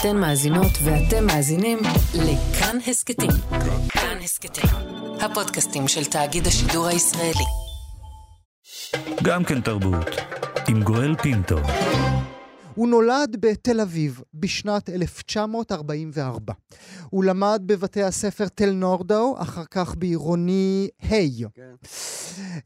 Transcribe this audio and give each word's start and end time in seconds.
אתן 0.00 0.16
מאזינות 0.16 0.72
ואתם 0.84 1.26
מאזינים 1.26 1.78
לכאן 2.14 2.78
הסכתים. 2.86 3.30
כאן 3.88 4.18
הסכתים, 4.24 4.70
הפודקאסטים 5.20 5.88
של 5.88 6.04
תאגיד 6.04 6.46
השידור 6.46 6.86
הישראלי. 6.86 7.44
גם 9.22 9.44
כן 9.44 9.60
תרבות, 9.60 10.06
עם 10.68 10.82
גואל 10.82 11.16
פינטו. 11.22 11.56
הוא 12.74 12.88
נולד 12.88 13.36
בתל 13.40 13.80
אביב 13.80 14.20
בשנת 14.34 14.90
1944. 14.90 16.52
הוא 17.10 17.24
למד 17.24 17.62
בבתי 17.66 18.02
הספר 18.02 18.48
תל 18.48 18.70
נורדאו, 18.70 19.34
אחר 19.38 19.64
כך 19.70 19.94
בעירוני 19.98 20.88
ה'. 21.02 21.08
Hey. 21.08 21.48
כן. 21.54 21.74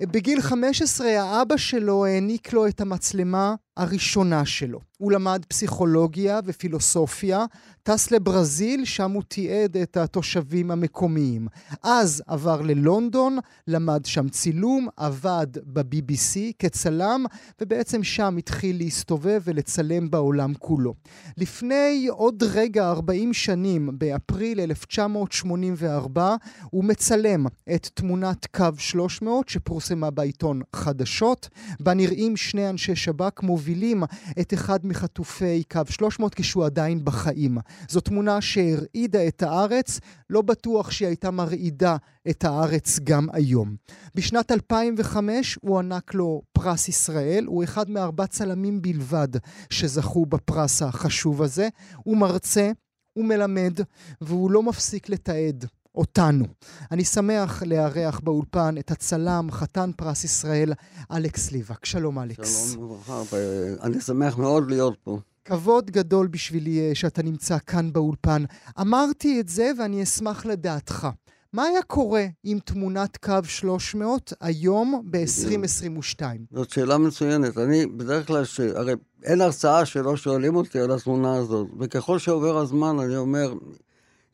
בגיל 0.01 0.41
15 0.41 1.09
האבא 1.21 1.57
שלו 1.57 2.07
העניק 2.07 2.53
לו 2.53 2.67
את 2.67 2.81
המצלמה 2.81 3.55
הראשונה 3.77 4.45
שלו. 4.45 4.81
הוא 4.99 5.13
למד 5.13 5.45
פסיכולוגיה 5.49 6.41
ופילוסופיה, 6.45 7.45
טס 7.83 8.11
לברזיל, 8.11 8.85
שם 8.85 9.11
הוא 9.11 9.23
תיעד 9.29 9.77
את 9.77 9.97
התושבים 9.97 10.71
המקומיים. 10.71 11.49
אז 11.83 12.23
עבר 12.27 12.61
ללונדון, 12.61 13.39
למד 13.67 14.05
שם 14.05 14.29
צילום, 14.29 14.89
עבד 14.97 15.47
ב-BBC 15.65 16.39
כצלם, 16.59 17.25
ובעצם 17.61 18.03
שם 18.03 18.37
התחיל 18.39 18.77
להסתובב 18.77 19.41
ולצלם 19.45 20.11
בעולם 20.11 20.55
כולו. 20.59 20.95
לפני 21.37 22.09
עוד 22.11 22.43
רגע, 22.43 22.91
40 22.91 23.33
שנים, 23.33 23.91
באפריל 23.99 24.61
1984, 24.61 26.37
הוא 26.71 26.85
מצלם 26.85 27.47
את 27.75 27.89
תמונת 27.95 28.47
קו 28.57 28.67
300 28.79 29.49
שפורסמה 29.49 30.11
בעיתון 30.11 30.63
חדשות, 30.77 31.49
בה 31.81 31.95
נראים 31.95 32.37
שני 32.37 32.71
אנשי 32.71 32.97
שב"כ 32.97 33.43
מובילים 33.43 33.60
את 34.41 34.55
אחד 34.55 34.87
מחטופי 34.87 35.63
קו 35.71 35.81
300 35.91 36.35
כשהוא 36.35 36.65
עדיין 36.65 37.05
בחיים. 37.05 37.59
זו 37.89 38.01
תמונה 38.01 38.41
שהרעידה 38.41 39.29
את 39.29 39.43
הארץ, 39.43 40.01
לא 40.31 40.43
בטוח 40.43 40.91
שהיא 40.91 41.09
הייתה 41.09 41.31
מרעידה 41.31 41.97
את 42.31 42.45
הארץ 42.45 42.99
גם 43.05 43.27
היום. 43.33 43.77
בשנת 44.15 44.53
2005 44.53 45.59
הוא 45.61 45.79
ענק 45.79 46.15
לו 46.15 46.43
פרס 46.53 46.89
ישראל, 46.89 47.45
הוא 47.45 47.65
אחד 47.65 47.91
מארבע 47.91 48.27
צלמים 48.27 48.83
בלבד 48.83 49.29
שזכו 49.71 50.27
בפרס 50.27 50.83
החשוב 50.83 51.43
הזה. 51.43 51.69
הוא 51.97 52.17
מרצה, 52.17 52.71
הוא 53.13 53.25
מלמד, 53.25 53.81
והוא 54.21 54.51
לא 54.51 54.63
מפסיק 54.63 55.09
לתעד 55.09 55.67
אותנו. 55.95 56.45
אני 56.91 57.05
שמח 57.05 57.63
לארח 57.63 58.21
באולפן 58.21 58.75
את 58.79 58.91
הצלם, 58.91 59.49
חתן 59.51 59.91
פרס 59.97 60.25
ישראל, 60.25 60.73
אלכס 61.11 61.53
ליבק. 61.53 61.85
שלום, 61.85 62.19
אלכס. 62.19 62.73
שלום 62.73 62.91
וברכה, 62.91 63.37
אני 63.83 64.01
שמח 64.01 64.39
מאוד 64.39 64.71
להיות 64.71 64.97
פה. 65.05 65.19
כבוד 65.45 65.91
גדול 65.91 66.27
בשבילי 66.27 66.81
אה, 66.81 66.95
שאתה 66.95 67.23
נמצא 67.23 67.59
כאן 67.67 67.93
באולפן. 67.93 68.45
אמרתי 68.81 69.41
את 69.41 69.49
זה 69.49 69.71
ואני 69.79 70.03
אשמח 70.03 70.47
לדעתך. 70.47 71.09
מה 71.53 71.63
היה 71.63 71.83
קורה 71.83 72.27
עם 72.45 72.59
תמונת 72.59 73.17
קו 73.17 73.35
300 73.45 74.33
היום 74.41 75.03
ב-2022? 75.11 76.23
זאת 76.53 76.71
שאלה 76.71 76.99
מצוינת. 76.99 77.59
אני 77.59 77.87
בדרך 77.87 78.27
כלל, 78.27 78.45
ש... 78.45 78.61
הרי 78.61 78.93
אין 79.25 79.41
הרצאה 79.41 79.87
שלא 79.87 80.17
שואלים 80.17 80.57
אותי 80.57 80.79
על 80.81 80.91
התמונה 80.91 81.37
הזאת, 81.37 81.69
וככל 81.81 82.19
שעובר 82.19 82.59
הזמן 82.59 82.99
אני 82.99 83.17
אומר, 83.17 83.55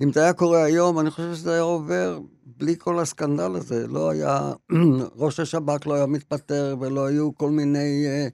אם 0.02 0.12
זה 0.12 0.22
היה 0.22 0.33
קורה 0.33 0.64
היום, 0.64 0.98
אני 0.98 1.11
חושב 1.11 1.34
שזה 1.34 1.52
היה 1.52 1.62
עובר 1.62 2.20
בלי 2.47 2.75
כל 2.78 2.98
הסקנדל 2.98 3.55
הזה. 3.55 3.86
לא 3.86 4.11
היה, 4.11 4.52
ראש 5.16 5.41
השב"כ 5.41 5.86
לא 5.86 5.94
היה 5.94 6.06
מתפטר 6.06 6.77
ולא 6.80 7.06
היו 7.06 7.34
כל 7.34 7.50
מיני... 7.50 8.06
אה, 8.06 8.28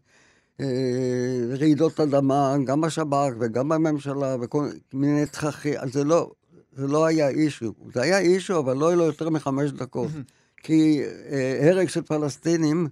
אה, 0.60 1.56
רעידות 1.58 2.00
אדמה, 2.00 2.56
גם 2.64 2.80
בשב"כ 2.80 3.32
וגם 3.40 3.68
בממשלה, 3.68 4.36
וכל 4.40 4.68
מיני 4.94 5.26
תככים, 5.26 5.74
זה 5.92 6.04
לא, 6.04 6.30
זה 6.72 6.86
לא 6.86 7.04
היה 7.06 7.28
אישו. 7.28 7.72
זה 7.94 8.02
היה 8.02 8.18
אישו, 8.18 8.58
אבל 8.58 8.76
לא 8.76 8.88
היה 8.88 8.96
לו 8.96 9.04
יותר 9.04 9.30
מחמש 9.30 9.70
דקות. 9.70 10.10
כי 10.62 11.02
אה, 11.30 11.70
הרג 11.70 11.88
של 11.88 12.02
פלסטינים, 12.02 12.88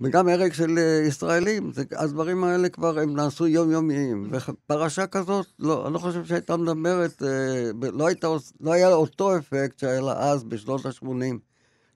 וגם 0.00 0.28
הרג 0.28 0.52
של 0.52 0.78
אה, 0.78 1.06
ישראלים, 1.06 1.72
זה, 1.72 1.82
הדברים 1.96 2.44
האלה 2.44 2.68
כבר 2.68 2.98
הם 2.98 3.16
נעשו 3.16 3.46
יומיומיים. 3.46 4.30
ופרשה 4.30 5.06
כזאת, 5.06 5.46
לא, 5.58 5.86
אני 5.86 5.94
לא 5.94 5.98
חושב 5.98 6.24
שהייתה 6.24 6.56
מדברת, 6.56 7.22
אה, 7.22 7.88
לא, 7.92 8.06
הייתה, 8.06 8.28
לא 8.60 8.72
היה 8.72 8.88
אותו 8.88 9.36
אפקט 9.36 9.78
שהיה 9.78 10.00
לה 10.00 10.30
אז, 10.30 10.44
בשנות 10.44 10.86
ה-80. 10.86 11.06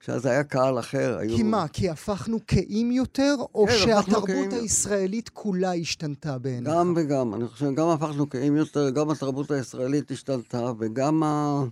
שאז 0.05 0.25
היה 0.25 0.43
קהל 0.43 0.79
אחר. 0.79 1.17
היו... 1.19 1.35
כי 1.35 1.43
מה, 1.43 1.67
כי 1.67 1.89
הפכנו 1.89 2.37
קהים 2.45 2.91
יותר, 2.91 3.35
או 3.55 3.65
כן, 3.67 3.73
שהתרבות. 3.77 4.53
הישראלית 4.53 5.29
כולה 5.29 5.73
השתנתה 5.73 6.37
בעיניך? 6.37 6.73
גם 6.73 6.93
וגם. 6.95 7.33
אני 7.33 7.47
חושב 7.47 7.65
שגם 7.65 7.87
הפכנו 7.87 8.27
קהים 8.27 8.55
יותר, 8.55 8.89
גם 8.89 9.09
התרבות 9.09 9.51
הישראלית 9.51 10.11
השתנתה, 10.11 10.71
וגם 10.79 11.23
ה... 11.23 11.63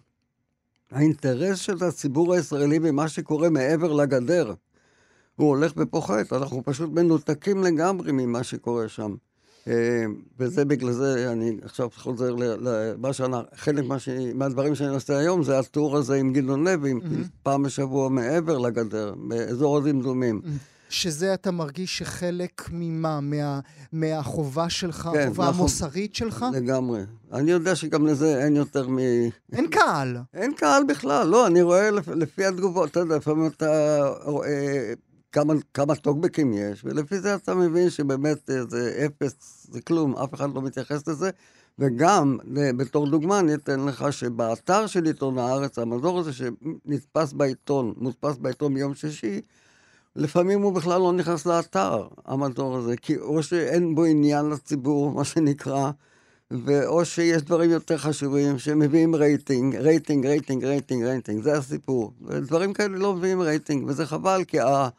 האינטרס 0.92 1.60
של 1.60 1.84
הציבור 1.84 2.34
הישראלי 2.34 2.80
במה 2.80 3.08
שקורה 3.08 3.50
מעבר 3.50 3.94
לגדר. 3.94 4.54
הוא 5.36 5.48
הולך 5.48 5.74
ופוחת, 5.78 6.34
אנחנו 6.34 6.64
פשוט 6.66 6.90
מנותקים 6.90 7.64
לגמרי 7.64 8.12
ממה 8.12 8.44
שקורה 8.44 8.88
שם. 8.88 9.16
אה, 9.68 10.06
וזה 10.40 10.66
בגלל 10.66 10.92
זה, 10.92 11.32
אני 11.32 11.58
עכשיו 11.64 11.90
חוזר 11.96 12.36
למה 12.36 13.14
שאני, 13.14 13.38
חלק 13.56 13.86
מה 13.86 14.00
ש... 14.00 14.10
מהדברים 14.36 14.76
שאני 14.76 14.94
עושה 14.94 15.18
היום 15.18 15.44
זה 15.44 15.60
הטור 15.60 15.98
הזה 15.98 16.16
עם 16.16 16.34
גדעון 16.34 16.68
לוי, 16.68 16.94
mm-hmm. 16.94 17.28
פעם 17.44 17.64
בשבוע 17.64 18.10
מעבר 18.10 18.58
לגדר, 18.58 19.14
באזור 19.28 19.78
הדמדומים. 19.78 20.42
Mm-hmm. 20.44 20.74
שזה 20.90 21.34
אתה 21.34 21.52
מרגיש 21.52 21.98
שחלק 21.98 22.70
ממה? 22.72 23.22
מה, 23.22 23.60
מהחובה 23.94 24.70
שלך, 24.70 25.10
כן, 25.14 25.20
החובה 25.20 25.44
נכון, 25.44 25.60
המוסרית 25.60 26.16
שלך? 26.16 26.46
לגמרי. 26.54 27.02
אני 27.34 27.52
יודע 27.52 27.76
שגם 27.76 28.08
לזה 28.08 28.44
אין 28.44 28.56
יותר 28.56 28.90
מ... 28.90 28.98
אין 29.54 29.68
קהל. 29.68 30.18
אין 30.34 30.54
קהל 30.54 30.84
בכלל, 30.88 31.28
לא, 31.28 31.48
אני 31.48 31.62
רואה 31.62 31.90
לפי 31.92 32.46
התגובות, 32.46 32.92
אתה 32.92 33.00
יודע, 33.00 33.16
לפעמים 33.16 33.48
אתה 33.48 34.02
רואה... 34.24 34.94
כמה, 35.34 35.54
כמה 35.74 35.96
טוקבקים 35.96 36.54
יש, 36.54 36.86
ולפי 36.86 37.20
זה 37.20 37.36
אתה 37.36 37.56
מבין 37.56 37.90
שבאמת 37.90 38.50
זה 38.68 39.06
אפס, 39.06 39.68
זה 39.72 39.82
כלום, 39.82 40.16
אף 40.16 40.34
אחד 40.34 40.56
לא 40.56 40.62
מתייחס 40.62 41.08
לזה. 41.08 41.30
וגם, 41.80 42.38
בתור 42.78 43.10
דוגמה, 43.10 43.40
אני 43.40 43.54
אתן 43.54 43.80
לך 43.86 44.14
שבאתר 44.14 44.88
של 44.88 45.06
עיתון 45.06 45.38
הארץ, 45.38 45.80
המדור 45.80 46.20
הזה 46.20 46.32
שנתפס 46.34 47.34
בעיתון, 47.34 47.94
מודפס 47.98 48.38
בעיתון 48.38 48.74
ביום 48.74 48.96
שישי, 48.96 49.42
לפעמים 50.16 50.62
הוא 50.62 50.74
בכלל 50.74 51.02
לא 51.02 51.14
נכנס 51.14 51.46
לאתר, 51.46 52.08
המדור 52.26 52.78
הזה, 52.78 52.98
כי 52.98 53.18
או 53.18 53.44
שאין 53.44 53.96
בו 53.96 54.04
עניין 54.04 54.50
לציבור, 54.50 55.12
מה 55.12 55.24
שנקרא, 55.24 55.92
ואו 56.52 57.06
שיש 57.06 57.42
דברים 57.42 57.70
יותר 57.70 57.98
חשובים 57.98 58.60
שמביאים 58.60 59.16
רייטינג, 59.16 59.76
רייטינג, 59.76 60.26
רייטינג, 60.26 60.66
רייטינג, 60.66 61.04
רייטינג, 61.04 61.44
זה 61.44 61.58
הסיפור. 61.58 62.14
ודברים 62.26 62.74
כאלה 62.74 62.98
לא 62.98 63.14
מביאים 63.16 63.42
רייטינג, 63.42 63.88
וזה 63.88 64.06
חבל, 64.06 64.44
כי 64.48 64.60
ה... 64.60 64.90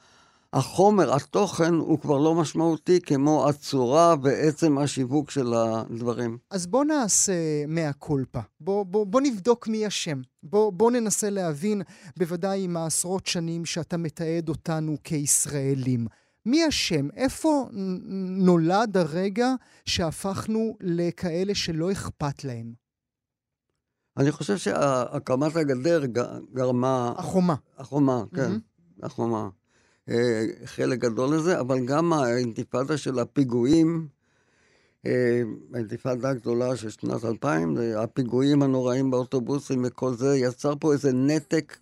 החומר, 0.54 1.15
התוכן, 1.15 1.75
הוא 1.75 1.98
כבר 1.98 2.19
לא 2.19 2.34
משמעותי 2.34 3.00
כמו 3.00 3.48
הצורה 3.48 4.15
ועצם 4.22 4.78
השיווק 4.78 5.31
של 5.31 5.54
הדברים. 5.54 6.38
אז 6.50 6.66
בוא 6.66 6.84
נעשה 6.84 7.32
מאה 7.69 7.92
קולפה. 7.92 8.41
בוא, 8.60 8.87
בוא, 8.87 9.06
בוא 9.06 9.20
נבדוק 9.20 9.69
מי 9.69 9.87
אשם. 9.87 10.20
בוא, 10.43 10.72
בוא 10.72 10.91
ננסה 10.91 11.31
להבין, 11.31 11.82
בוודאי 12.16 12.64
עם 12.64 12.76
העשרות 12.76 13.26
שנים 13.26 13.64
שאתה 13.64 13.97
מתעד 13.97 14.48
אותנו 14.48 14.97
כישראלים. 15.04 16.06
מי 16.47 16.69
אשם? 16.69 17.09
איפה 17.10 17.69
נולד 18.28 18.97
הרגע 18.97 19.54
שהפכנו 19.84 20.76
לכאלה 20.81 21.54
שלא 21.54 21.93
אכפת 21.93 22.44
להם? 22.44 22.72
אני 24.16 24.32
חושב 24.32 24.56
שהקמת 24.56 25.56
הגדר 25.56 26.04
גרמה... 26.53 27.12
החומה. 27.16 27.54
החומה, 27.78 28.22
כן. 28.34 28.53
Mm-hmm. 28.53 29.06
החומה. 29.06 29.48
אה, 30.09 30.44
חלק 30.65 30.98
גדול 30.98 31.34
לזה, 31.34 31.60
אבל 31.60 31.87
גם 31.87 32.12
האינתיפאדה 32.12 32.97
של 32.97 33.19
הפיגועים, 33.19 34.06
אה, 35.06 35.42
האינתיפאדה 35.75 36.31
הגדולה 36.31 36.76
של 36.76 36.90
שנת 36.90 37.25
2000, 37.25 37.76
הפיגועים 37.96 38.62
הנוראים 38.62 39.11
באוטובוסים 39.11 39.84
וכל 39.87 40.14
זה, 40.14 40.37
יצר 40.37 40.75
פה 40.81 40.93
איזה 40.93 41.12
נתק 41.12 41.76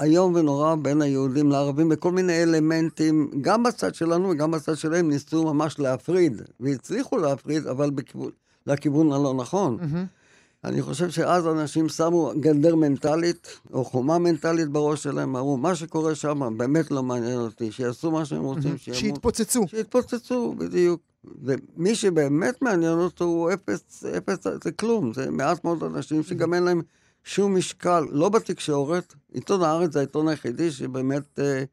איום 0.00 0.34
ונורא 0.34 0.74
בין 0.74 1.02
היהודים 1.02 1.50
לערבים 1.50 1.88
בכל 1.88 2.12
מיני 2.12 2.42
אלמנטים, 2.42 3.30
גם 3.40 3.62
בצד 3.62 3.94
שלנו 3.94 4.28
וגם 4.28 4.50
בצד 4.50 4.76
שלהם 4.76 5.08
ניסו 5.08 5.54
ממש 5.54 5.78
להפריד, 5.78 6.42
והצליחו 6.60 7.18
להפריד, 7.18 7.66
אבל 7.66 7.90
בכיוון, 7.90 8.30
לכיוון 8.66 9.12
הלא 9.12 9.34
נכון. 9.34 9.78
Mm-hmm. 9.80 10.21
אני 10.64 10.82
חושב 10.82 11.10
שאז 11.10 11.46
אנשים 11.46 11.88
שמו 11.88 12.32
גדר 12.40 12.76
מנטלית, 12.76 13.46
או 13.72 13.84
חומה 13.84 14.18
מנטלית 14.18 14.68
בראש 14.68 15.02
שלהם, 15.02 15.36
אמרו, 15.36 15.56
מה 15.56 15.74
שקורה 15.74 16.14
שם 16.14 16.54
באמת 16.56 16.90
לא 16.90 17.02
מעניין 17.02 17.38
אותי, 17.38 17.72
שיעשו 17.72 18.10
מה 18.10 18.24
שהם 18.24 18.42
רוצים, 18.42 18.78
שימות. 18.78 18.98
שיתפוצצו. 18.98 19.68
שיתפוצצו, 19.68 20.54
בדיוק. 20.58 21.00
ומי 21.42 21.94
שבאמת 21.94 22.62
מעניין 22.62 22.98
אותו 22.98 23.24
הוא 23.24 23.52
אפס, 23.52 24.04
אפס, 24.04 24.46
זה 24.64 24.72
כלום, 24.72 25.12
זה 25.14 25.30
מעט 25.30 25.64
מאוד 25.64 25.82
אנשים 25.82 26.22
שגם 26.22 26.54
אין 26.54 26.62
להם 26.62 26.82
שום 27.24 27.56
משקל, 27.56 28.04
לא 28.10 28.28
בתקשורת, 28.28 29.14
עיתון 29.32 29.62
הארץ 29.62 29.92
זה 29.92 29.98
העיתון 29.98 30.28
היחידי 30.28 30.70
שבאמת 30.70 31.38
אה, 31.38 31.64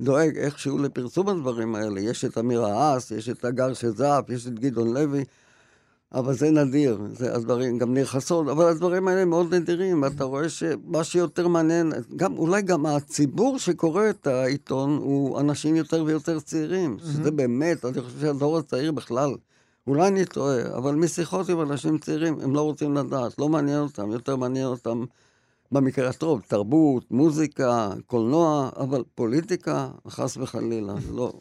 דואג 0.00 0.38
איכשהו 0.38 0.78
לפרסום 0.78 1.28
הדברים 1.28 1.74
האלה. 1.74 2.00
יש 2.00 2.24
את 2.24 2.38
אמיר 2.38 2.64
האס, 2.64 3.10
יש 3.10 3.28
את 3.28 3.44
הגר 3.44 3.74
שזף, 3.74 4.20
יש 4.28 4.46
את 4.46 4.58
גדעון 4.58 4.94
לוי. 4.94 5.24
אבל 6.14 6.34
זה 6.34 6.50
נדיר, 6.50 6.98
זה 7.12 7.34
הדברים, 7.34 7.78
גם 7.78 7.94
ניר 7.94 8.06
חסון, 8.06 8.48
אבל 8.48 8.68
הדברים 8.68 9.08
האלה 9.08 9.24
מאוד 9.24 9.54
נדירים, 9.54 10.02
ואתה 10.02 10.24
רואה 10.24 10.48
שמה 10.48 11.04
שיותר 11.04 11.48
מעניין, 11.48 11.92
גם, 12.16 12.38
אולי 12.38 12.62
גם 12.62 12.86
הציבור 12.86 13.58
שקורא 13.58 14.10
את 14.10 14.26
העיתון 14.26 14.96
הוא 14.96 15.40
אנשים 15.40 15.76
יותר 15.76 16.04
ויותר 16.04 16.40
צעירים, 16.40 16.96
שזה 16.98 17.30
באמת, 17.30 17.84
אני 17.84 18.00
חושב 18.00 18.20
שהדור 18.20 18.58
הצעיר 18.58 18.92
בכלל, 18.92 19.34
אולי 19.86 20.08
אני 20.08 20.24
טועה, 20.24 20.76
אבל 20.76 20.94
משיחות 20.94 21.48
עם 21.48 21.60
אנשים 21.60 21.98
צעירים, 21.98 22.40
הם 22.40 22.54
לא 22.54 22.60
רוצים 22.60 22.94
לדעת, 22.94 23.38
לא 23.38 23.48
מעניין 23.48 23.80
אותם, 23.80 24.10
יותר 24.10 24.36
מעניין 24.36 24.66
אותם 24.66 25.04
במקרה 25.72 26.08
הטוב, 26.08 26.40
תרבות, 26.48 27.10
מוזיקה, 27.10 27.90
קולנוע, 28.06 28.70
אבל 28.76 29.02
פוליטיקה, 29.14 29.88
חס 30.08 30.36
וחלילה, 30.36 30.94
לא. 31.12 31.32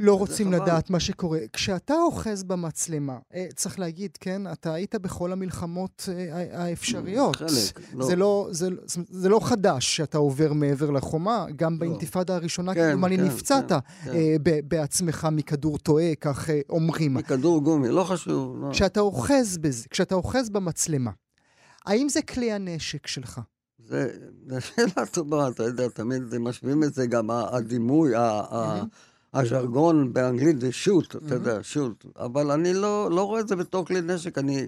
לא 0.00 0.18
רוצים 0.18 0.52
לדעת 0.52 0.90
מה 0.90 1.00
שקורה. 1.00 1.38
כשאתה 1.52 1.94
אוחז 1.94 2.42
במצלמה, 2.44 3.18
אה, 3.34 3.46
צריך 3.56 3.78
להגיד, 3.78 4.10
כן, 4.20 4.52
אתה 4.52 4.74
היית 4.74 4.94
בכל 4.94 5.32
המלחמות 5.32 6.08
אה, 6.12 6.62
האפשריות. 6.62 7.36
חלק, 7.36 7.50
לא. 7.94 8.06
זה 8.06 8.16
לא, 8.16 8.48
זה, 8.50 8.68
זה 9.10 9.28
לא 9.28 9.40
חדש 9.42 9.96
שאתה 9.96 10.18
עובר 10.18 10.52
מעבר 10.52 10.90
לחומה, 10.90 11.46
גם 11.56 11.78
באינתיפאדה 11.78 12.34
הראשונה, 12.34 12.74
כן, 12.74 12.92
כמובן, 12.92 13.16
כן, 13.16 13.24
נפצעת 13.24 13.68
כן, 13.72 13.78
כן. 14.04 14.10
אה, 14.14 14.36
בעצמך 14.64 15.28
מכדור 15.32 15.78
טועה, 15.78 16.14
כך 16.20 16.50
אומרים. 16.70 17.14
מכדור 17.14 17.60
גומי, 17.62 17.88
לא 17.88 18.04
חשוב. 18.04 18.56
לא. 18.60 18.70
כשאתה 18.72 19.00
אוחז 19.00 19.58
בזה, 19.58 19.84
כשאתה 19.90 20.14
אוחז 20.14 20.50
במצלמה, 20.50 21.10
האם 21.86 22.08
זה 22.08 22.22
כלי 22.22 22.52
הנשק 22.52 23.06
שלך? 23.06 23.40
זה, 23.86 24.08
זה 24.46 24.60
שאלה 24.60 25.06
טובה, 25.10 25.48
אתה 25.48 25.62
יודע, 25.62 25.88
תמיד 25.88 26.38
משווים 26.38 26.84
את 26.84 26.94
זה 26.94 27.06
גם 27.06 27.30
הדימוי, 27.30 28.14
ה- 28.16 28.82
הז'רגון 29.34 30.12
באנגלית 30.12 30.60
זה 30.60 30.72
שוט, 30.72 31.16
אתה 31.16 31.34
יודע, 31.34 31.58
שוט. 31.62 32.06
אבל 32.16 32.50
אני 32.50 32.74
לא, 32.74 33.10
לא 33.10 33.22
רואה 33.24 33.40
את 33.40 33.48
זה 33.48 33.56
בתור 33.56 33.84
כלי 33.84 34.00
נשק. 34.00 34.38
אני 34.38 34.66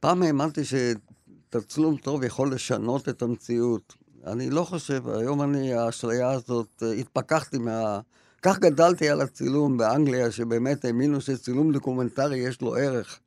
פעם 0.00 0.22
האמנתי 0.22 0.60
שתצלום 0.64 1.96
טוב 1.96 2.24
יכול 2.24 2.52
לשנות 2.52 3.08
את 3.08 3.22
המציאות. 3.22 3.94
אני 4.26 4.50
לא 4.50 4.64
חושב, 4.64 5.08
היום 5.08 5.42
אני, 5.42 5.74
האשליה 5.74 6.30
הזאת, 6.30 6.82
אה, 6.82 6.92
התפכחתי 6.92 7.58
מה... 7.58 8.00
כך 8.42 8.58
גדלתי 8.58 9.08
על 9.08 9.20
הצילום 9.20 9.78
באנגליה, 9.78 10.30
שבאמת 10.30 10.84
האמינו 10.84 11.20
שצילום 11.20 11.72
דוקומנטרי 11.72 12.36
יש 12.36 12.60
לו 12.60 12.76
ערך. 12.76 13.20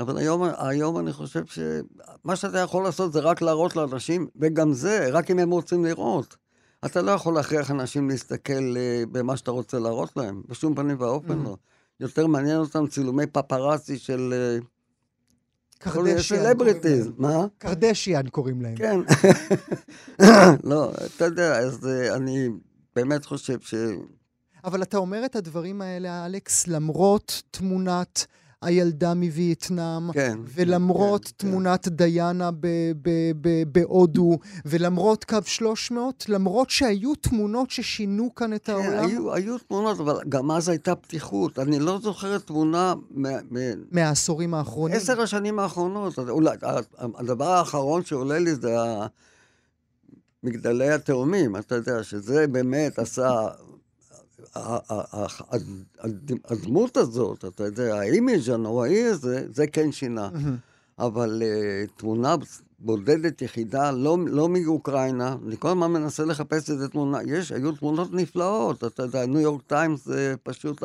אבל 0.00 0.18
היום, 0.18 0.42
היום 0.58 0.98
אני 0.98 1.12
חושב 1.12 1.44
שמה 1.46 2.36
שאתה 2.36 2.58
יכול 2.58 2.84
לעשות 2.84 3.12
זה 3.12 3.20
רק 3.20 3.42
להראות 3.42 3.76
לאנשים, 3.76 4.26
וגם 4.36 4.72
זה, 4.72 5.08
רק 5.12 5.30
אם 5.30 5.38
הם 5.38 5.50
רוצים 5.50 5.84
לראות. 5.84 6.36
אתה 6.86 7.02
לא 7.02 7.10
יכול 7.10 7.34
להכריח 7.34 7.70
אנשים 7.70 8.08
להסתכל 8.10 8.76
אה, 8.76 9.02
במה 9.12 9.36
שאתה 9.36 9.50
רוצה 9.50 9.78
להראות 9.78 10.16
להם, 10.16 10.42
בשום 10.48 10.74
פנים 10.74 10.96
ואופן 11.00 11.40
Mm. 11.40 11.44
לא. 11.44 11.56
יותר 12.00 12.26
מעניין 12.26 12.56
אותם 12.56 12.86
צילומי 12.86 13.26
פפראצי 13.26 13.98
של 13.98 14.34
אה, 14.36 14.58
קרדשיאן. 15.78 16.42
סלבריטיז. 16.42 17.10
מה? 17.18 17.46
קרדשיאן 17.58 18.28
קוראים 18.28 18.62
להם. 18.62 18.76
כן. 18.76 19.00
לא, 20.70 20.92
אתה 21.16 21.24
יודע, 21.24 21.58
אז 21.58 21.86
אה, 21.86 22.16
אני 22.16 22.48
באמת 22.96 23.24
חושב 23.24 23.60
ש... 23.60 23.74
אבל 24.64 24.82
אתה 24.82 24.96
אומר 24.96 25.24
את 25.24 25.36
הדברים 25.36 25.82
האלה, 25.82 26.26
אלכס, 26.26 26.66
למרות 26.66 27.42
תמונת 27.50 28.26
הילדה 28.64 29.14
מווייטנאם, 29.14 30.12
כן. 30.12 30.38
ולמרות 30.54 31.24
כן, 31.24 31.30
תמונת 31.36 31.88
דיאנה 31.88 32.50
ב- 32.50 32.56
ב- 33.02 33.32
ב- 33.40 33.62
בהודו, 33.72 34.38
ולמרות 34.64 35.24
קו 35.24 35.36
300, 35.46 36.24
למרות 36.28 36.70
שהיו 36.70 37.14
תמונות 37.14 37.70
ששינו 37.70 38.34
כאן 38.34 38.54
את 38.54 38.66
כן, 38.66 38.72
העולם, 38.72 39.04
היו, 39.06 39.34
היו 39.34 39.58
תמונות, 39.58 40.00
אבל 40.00 40.16
גם 40.28 40.50
אז 40.50 40.68
הייתה 40.68 40.94
פתיחות. 40.94 41.58
אני 41.58 41.78
לא 41.78 41.98
זוכר 42.02 42.38
תמונה 42.38 42.94
מ- 43.10 43.26
מ- 43.58 43.84
מהעשורים 43.90 44.54
האחרונים. 44.54 44.96
עשר 44.96 45.20
השנים 45.20 45.58
האחרונות, 45.58 46.18
אולי, 46.18 46.56
הדבר 46.98 47.48
האחרון 47.48 48.04
שעולה 48.04 48.38
לי 48.38 48.54
זה 48.54 48.76
מגדלי 50.42 50.90
התאומים, 50.90 51.56
אתה 51.56 51.74
יודע, 51.74 52.02
שזה 52.02 52.46
באמת 52.46 52.98
עשה... 52.98 53.30
הדמות 56.44 56.96
הזאת, 56.96 57.44
אתה 57.44 57.64
יודע, 57.64 57.94
ה 57.98 58.07
image 58.07 58.50
הנוראי 58.50 59.04
הזה, 59.04 59.46
זה 59.54 59.66
כן 59.66 59.92
שינה. 59.92 60.28
מהמם. 60.32 60.56
אבל 60.98 61.42
אה, 61.42 61.90
תמונה 61.96 62.34
בודדת 62.78 63.42
יחידה, 63.42 63.90
לא, 63.90 64.18
לא 64.26 64.48
מאוקראינה, 64.48 65.36
אני 65.46 65.56
כל 65.58 65.68
הזמן 65.68 65.92
מנסה 65.92 66.24
לחפש 66.24 66.70
איזה 66.70 66.88
תמונה, 66.88 67.18
יש, 67.26 67.52
היו 67.52 67.72
תמונות 67.72 68.12
נפלאות, 68.12 68.84
אתה 68.84 69.02
יודע, 69.02 69.26
ניו 69.26 69.40
יורק 69.40 69.62
טיימס 69.66 70.04
זה 70.04 70.34
פשוט 70.42 70.82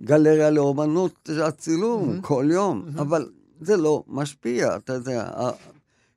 גלריה 0.00 0.50
לאומנות, 0.50 1.30
הצילום, 1.42 2.18
Mhm. 2.18 2.22
כל 2.26 2.48
יום, 2.52 2.84
אבל 2.98 3.28
זה 3.60 3.76
לא 3.76 4.02
משפיע, 4.08 4.76
אתה 4.76 4.92
יודע, 4.92 5.30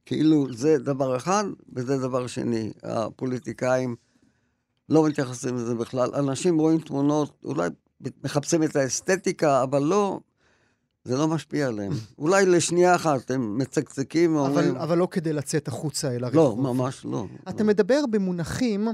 כאילו 0.05 0.47
זה 0.53 0.77
דבר 0.77 1.15
אחד 1.17 1.43
וזה 1.75 1.97
דבר 1.97 2.27
שני, 2.27 2.71
הפוליטיקאים 2.83 3.95
לא 4.89 5.07
מתייחסים 5.07 5.55
לזה 5.55 5.75
בכלל, 5.75 6.15
אנשים 6.15 6.59
רואים 6.59 6.79
תמונות, 6.79 7.37
אולי 7.43 7.69
מחפשים 8.23 8.63
את 8.63 8.75
האסתטיקה, 8.75 9.63
אבל 9.63 9.83
לא, 9.83 10.19
זה 11.03 11.17
לא 11.17 11.27
משפיע 11.27 11.67
עליהם. 11.67 11.91
אולי 12.19 12.45
לשנייה 12.45 12.95
אחת 12.95 13.31
הם 13.31 13.57
מצקצקים 13.57 14.35
ואומרים... 14.35 14.75
אבל, 14.75 14.77
אבל 14.77 14.97
לא 14.97 15.07
כדי 15.11 15.33
לצאת 15.33 15.67
החוצה 15.67 16.11
אל 16.11 16.21
לא, 16.21 16.25
הרחוב. 16.25 16.61
ממש 16.61 17.05
לא. 17.05 17.25
אתה 17.49 17.63
מדבר 17.63 18.03
במונחים, 18.11 18.87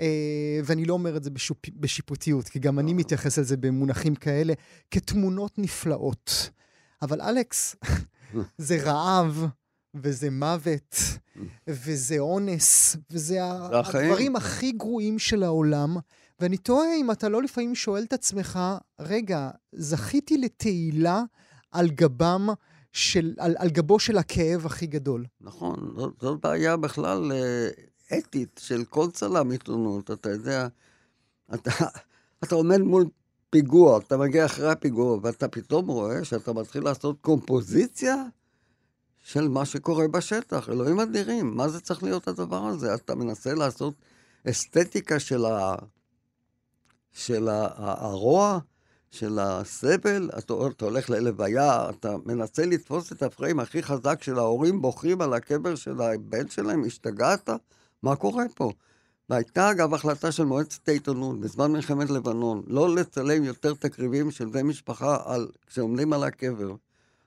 אה, 0.00 0.60
ואני 0.64 0.84
לא 0.84 0.92
אומר 0.92 1.16
את 1.16 1.24
זה 1.24 1.30
בשופ... 1.30 1.68
בשיפוטיות, 1.68 2.48
כי 2.48 2.58
גם 2.58 2.78
אני 2.78 2.94
מתייחס 2.94 3.38
לזה 3.38 3.56
במונחים 3.56 4.14
כאלה, 4.14 4.52
כתמונות 4.90 5.58
נפלאות. 5.58 6.50
אבל 7.02 7.20
אלכס, 7.20 7.76
זה 8.58 8.76
רעב, 8.82 9.46
וזה 10.02 10.30
מוות, 10.30 10.96
וזה 11.68 12.18
אונס, 12.18 12.96
וזה. 13.10 13.38
הדברים 13.42 14.36
הכי 14.36 14.72
גרועים 14.72 15.18
של 15.18 15.42
העולם. 15.42 15.96
ואני 16.40 16.56
תוהה 16.56 16.96
אם 16.96 17.10
אתה 17.10 17.28
לא 17.28 17.42
לפעמים 17.42 17.74
שואל 17.74 18.02
את 18.02 18.12
עצמך, 18.12 18.58
רגע, 19.00 19.50
זכיתי 19.72 20.38
לתהילה 20.38 21.22
על 21.72 21.88
גבם 21.88 22.48
של, 22.92 23.34
על, 23.38 23.54
על 23.58 23.68
גבו 23.68 23.98
של 23.98 24.18
הכאב 24.18 24.66
הכי 24.66 24.86
גדול. 24.86 25.24
נכון, 25.40 25.92
זאת, 25.96 26.14
זאת 26.20 26.40
בעיה 26.40 26.76
בכלל 26.76 27.32
אה, 27.32 27.68
אתית 28.18 28.60
של 28.62 28.84
כל 28.84 29.10
צלם 29.10 29.50
עיתונות, 29.50 30.10
אתה 30.10 30.30
יודע, 30.30 30.68
אתה, 31.54 31.70
אתה 32.44 32.54
עומד 32.54 32.78
מול 32.78 33.04
פיגוע, 33.50 33.98
אתה 33.98 34.16
מגיע 34.16 34.44
אחרי 34.44 34.70
הפיגוע, 34.70 35.18
ואתה 35.22 35.48
פתאום 35.48 35.88
רואה 35.88 36.24
שאתה 36.24 36.52
מתחיל 36.52 36.84
לעשות 36.84 37.16
קומפוזיציה 37.20 38.24
של 39.28 39.48
מה 39.48 39.64
שקורה 39.64 40.08
בשטח. 40.08 40.68
אלוהים 40.68 41.00
אדירים, 41.00 41.56
מה 41.56 41.68
זה 41.68 41.80
צריך 41.80 42.02
להיות 42.02 42.28
הדבר 42.28 42.64
הזה? 42.64 42.94
אתה 42.94 43.14
מנסה 43.14 43.54
לעשות 43.54 43.94
אסתטיקה 44.50 45.20
של, 45.20 45.44
ה... 45.44 45.74
של 47.12 47.48
ה... 47.48 47.68
הרוע, 47.76 48.58
של 49.10 49.38
הסבל, 49.38 50.30
אתה, 50.38 50.54
אתה 50.70 50.84
הולך 50.84 51.10
ללוויה, 51.10 51.90
אתה 51.90 52.16
מנסה 52.26 52.66
לתפוס 52.66 53.12
את 53.12 53.22
הפריים 53.22 53.60
הכי 53.60 53.82
חזק 53.82 54.22
של 54.22 54.38
ההורים 54.38 54.82
בוכים 54.82 55.20
על 55.20 55.34
הקבר 55.34 55.74
של 55.74 56.00
הבן 56.00 56.48
שלהם, 56.48 56.84
השתגעת? 56.84 57.50
מה 58.02 58.16
קורה 58.16 58.44
פה? 58.54 58.72
והייתה 59.30 59.70
אגב 59.70 59.94
החלטה 59.94 60.32
של 60.32 60.44
מועצת 60.44 60.88
העיתונות 60.88 61.40
בזמן 61.40 61.72
מלחמת 61.72 62.10
לבנון, 62.10 62.62
לא 62.66 62.94
לצלם 62.94 63.44
יותר 63.44 63.74
תקריבים 63.74 64.30
של 64.30 64.46
בני 64.46 64.62
משפחה 64.62 65.18
על, 65.24 65.48
כשעומדים 65.66 66.12
על 66.12 66.24
הקבר. 66.24 66.74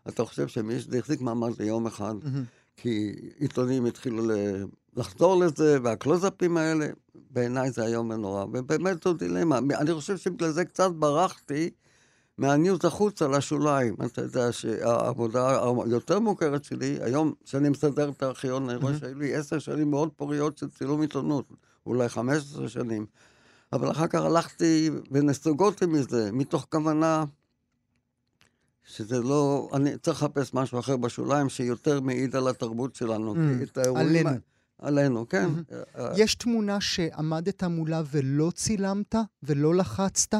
אתה 0.07 0.25
חושב 0.25 0.47
שזה 0.47 0.97
החזיק 0.97 1.21
מעמד 1.21 1.51
ליום 1.59 1.87
אחד, 1.87 2.13
כי 2.77 3.15
עיתונים 3.39 3.85
התחילו 3.85 4.23
לחזור 4.97 5.39
לזה, 5.39 5.77
והקלוזאפים 5.83 6.57
האלה, 6.57 6.87
בעיניי 7.31 7.71
זה 7.71 7.83
היום 7.83 8.09
ונורא, 8.09 8.43
ובאמת 8.43 9.03
זו 9.03 9.13
דילמה. 9.13 9.57
אני 9.57 9.93
חושב 9.93 10.17
שבגלל 10.17 10.51
זה 10.51 10.65
קצת 10.65 10.91
ברחתי 10.91 11.69
מהניוז 12.37 12.79
החוצה 12.85 13.27
לשוליים. 13.27 13.95
אתה 14.05 14.21
יודע 14.21 14.51
שהעבודה 14.51 15.61
היותר 15.85 16.19
מוכרת 16.19 16.63
שלי, 16.63 16.97
היום 17.01 17.33
שאני 17.45 17.69
מסדר 17.69 18.09
את 18.09 18.23
הארכיון, 18.23 18.69
אני 18.69 18.77
רואה 18.77 18.97
שהיו 18.97 19.19
לי 19.19 19.35
עשר 19.35 19.59
שנים 19.59 19.91
מאוד 19.91 20.09
פוריות 20.15 20.57
של 20.57 20.69
צילום 20.69 21.01
עיתונות, 21.01 21.45
אולי 21.85 22.09
חמש 22.09 22.37
עשרה 22.37 22.69
שנים. 22.69 23.05
אבל 23.73 23.91
אחר 23.91 24.07
כך 24.07 24.21
הלכתי 24.21 24.89
ונסוגותי 25.11 25.85
מזה, 25.85 26.29
מתוך 26.31 26.67
כוונה 26.69 27.23
שזה 28.83 29.19
לא... 29.19 29.69
אני 29.73 29.97
צריך 29.97 30.23
לחפש 30.23 30.53
משהו 30.53 30.79
אחר 30.79 30.97
בשוליים 30.97 31.49
שיותר 31.49 31.99
מעיד 31.99 32.35
על 32.35 32.47
התרבות 32.47 32.95
שלנו. 32.95 33.35
Mm, 33.35 33.63
את 33.63 33.77
האירועים 33.77 34.27
עלינו. 34.27 34.39
עלינו, 34.79 35.29
כן. 35.29 35.49
אה, 35.95 36.11
יש 36.17 36.35
תמונה 36.35 36.81
שעמדת 36.81 37.63
מולה 37.63 38.01
ולא 38.11 38.51
צילמת 38.55 39.15
ולא 39.43 39.75
לחצת? 39.75 40.35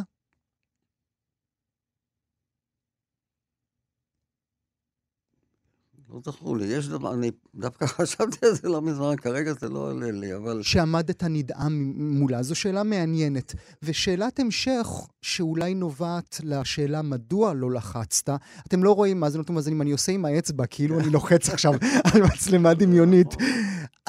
לא 6.13 6.19
זכור 6.25 6.57
לי. 6.57 6.65
יש 6.65 6.87
דבר, 6.87 7.13
אני 7.13 7.31
דווקא 7.55 7.85
חשבתי 7.97 8.45
על 8.45 8.55
זה 8.55 8.69
לא 8.69 8.81
מזמן, 8.81 9.15
כרגע 9.15 9.53
זה 9.53 9.69
לא 9.69 9.79
עולה 9.91 10.11
לי, 10.11 10.35
אבל... 10.35 10.61
שעמדת 10.63 11.23
נדהם 11.23 11.93
מולה. 11.97 12.43
זו 12.43 12.55
שאלה 12.55 12.83
מעניינת. 12.83 13.55
ושאלת 13.83 14.39
המשך, 14.39 14.87
שאולי 15.21 15.73
נובעת 15.73 16.41
לשאלה 16.43 17.01
מדוע 17.01 17.53
לא 17.53 17.71
לחצת, 17.71 18.29
אתם 18.67 18.83
לא 18.83 18.95
רואים 18.95 19.19
מה 19.19 19.29
זה 19.29 19.37
נותנים 19.37 19.55
מאזינים, 19.55 19.81
אני 19.81 19.91
עושה 19.91 20.11
עם 20.11 20.25
האצבע, 20.25 20.65
כאילו 20.65 20.99
אני 20.99 21.09
לוחץ 21.09 21.49
עכשיו 21.49 21.73
על 22.13 22.21
מצלמה 22.23 22.73
דמיונית. 22.73 23.35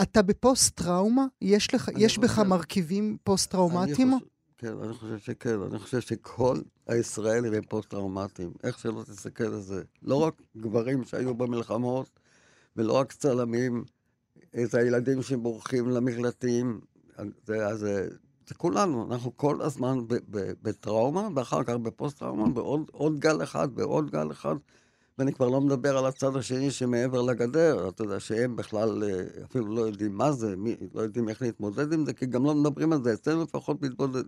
אתה 0.02 0.22
בפוסט-טראומה? 0.22 1.24
יש, 1.42 1.74
לך, 1.74 1.90
יש 1.96 2.18
בך 2.18 2.38
מרכיבים 2.38 3.16
פוסט-טראומטיים? 3.24 4.18
כן, 4.62 4.74
אני 4.82 4.92
חושב 4.94 5.18
שכן. 5.18 5.62
אני 5.62 5.78
חושב 5.78 6.00
שכל 6.00 6.56
הישראלים 6.86 7.52
הם 7.52 7.62
פוסט-טראומטיים. 7.62 8.52
איך 8.62 8.78
שלא 8.78 9.02
תסתכל 9.02 9.44
על 9.44 9.60
זה. 9.60 9.82
לא 10.02 10.16
רק 10.16 10.42
גברים 10.56 11.04
שהיו 11.04 11.34
במלחמות, 11.34 12.10
ולא 12.76 12.92
רק 12.92 13.12
צלמים, 13.12 13.84
את 14.64 14.74
הילדים 14.74 15.22
שבורחים 15.22 15.90
למקלטים. 15.90 16.80
זה, 17.46 17.76
זה, 17.76 18.08
זה 18.48 18.54
כולנו, 18.54 19.12
אנחנו 19.12 19.36
כל 19.36 19.62
הזמן 19.62 19.98
בטראומה, 20.62 21.28
ואחר 21.36 21.64
כך 21.64 21.74
בפוסט-טראומה, 21.74 22.48
בעוד 22.48 22.90
עוד 22.92 23.20
גל 23.20 23.42
אחד, 23.42 23.74
בעוד 23.74 24.10
גל 24.10 24.30
אחד. 24.30 24.56
ואני 25.18 25.32
כבר 25.32 25.48
לא 25.48 25.60
מדבר 25.60 25.98
על 25.98 26.06
הצד 26.06 26.36
השני 26.36 26.70
שמעבר 26.70 27.22
לגדר, 27.22 27.88
אתה 27.88 28.02
יודע, 28.02 28.20
שהם 28.20 28.56
בכלל 28.56 29.04
אה, 29.04 29.44
אפילו 29.44 29.74
לא 29.74 29.80
יודעים 29.80 30.16
מה 30.16 30.32
זה, 30.32 30.56
מי, 30.56 30.76
לא 30.94 31.00
יודעים 31.00 31.28
איך 31.28 31.42
להתמודד 31.42 31.92
עם 31.92 32.06
זה, 32.06 32.12
כי 32.12 32.26
גם 32.26 32.44
לא 32.44 32.54
מדברים 32.54 32.92
על 32.92 33.02
זה, 33.04 33.12
אצלנו 33.12 33.42
לפחות 33.42 33.82
מתמודד, 33.82 34.22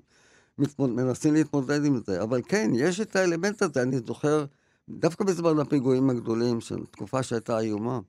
מתמוד, 0.58 0.90
מנסים 0.90 1.34
להתמודד 1.34 1.84
עם 1.84 2.00
זה. 2.06 2.22
אבל 2.22 2.42
כן, 2.48 2.70
יש 2.74 3.00
את 3.00 3.16
האלמנט 3.16 3.62
הזה, 3.62 3.82
אני 3.82 3.98
זוכר, 3.98 4.44
דווקא 4.88 5.24
בזמן 5.24 5.58
הפיגועים 5.58 6.10
הגדולים, 6.10 6.60
של 6.60 6.86
תקופה 6.86 7.22
שהייתה 7.22 7.58
איומה, 7.58 8.00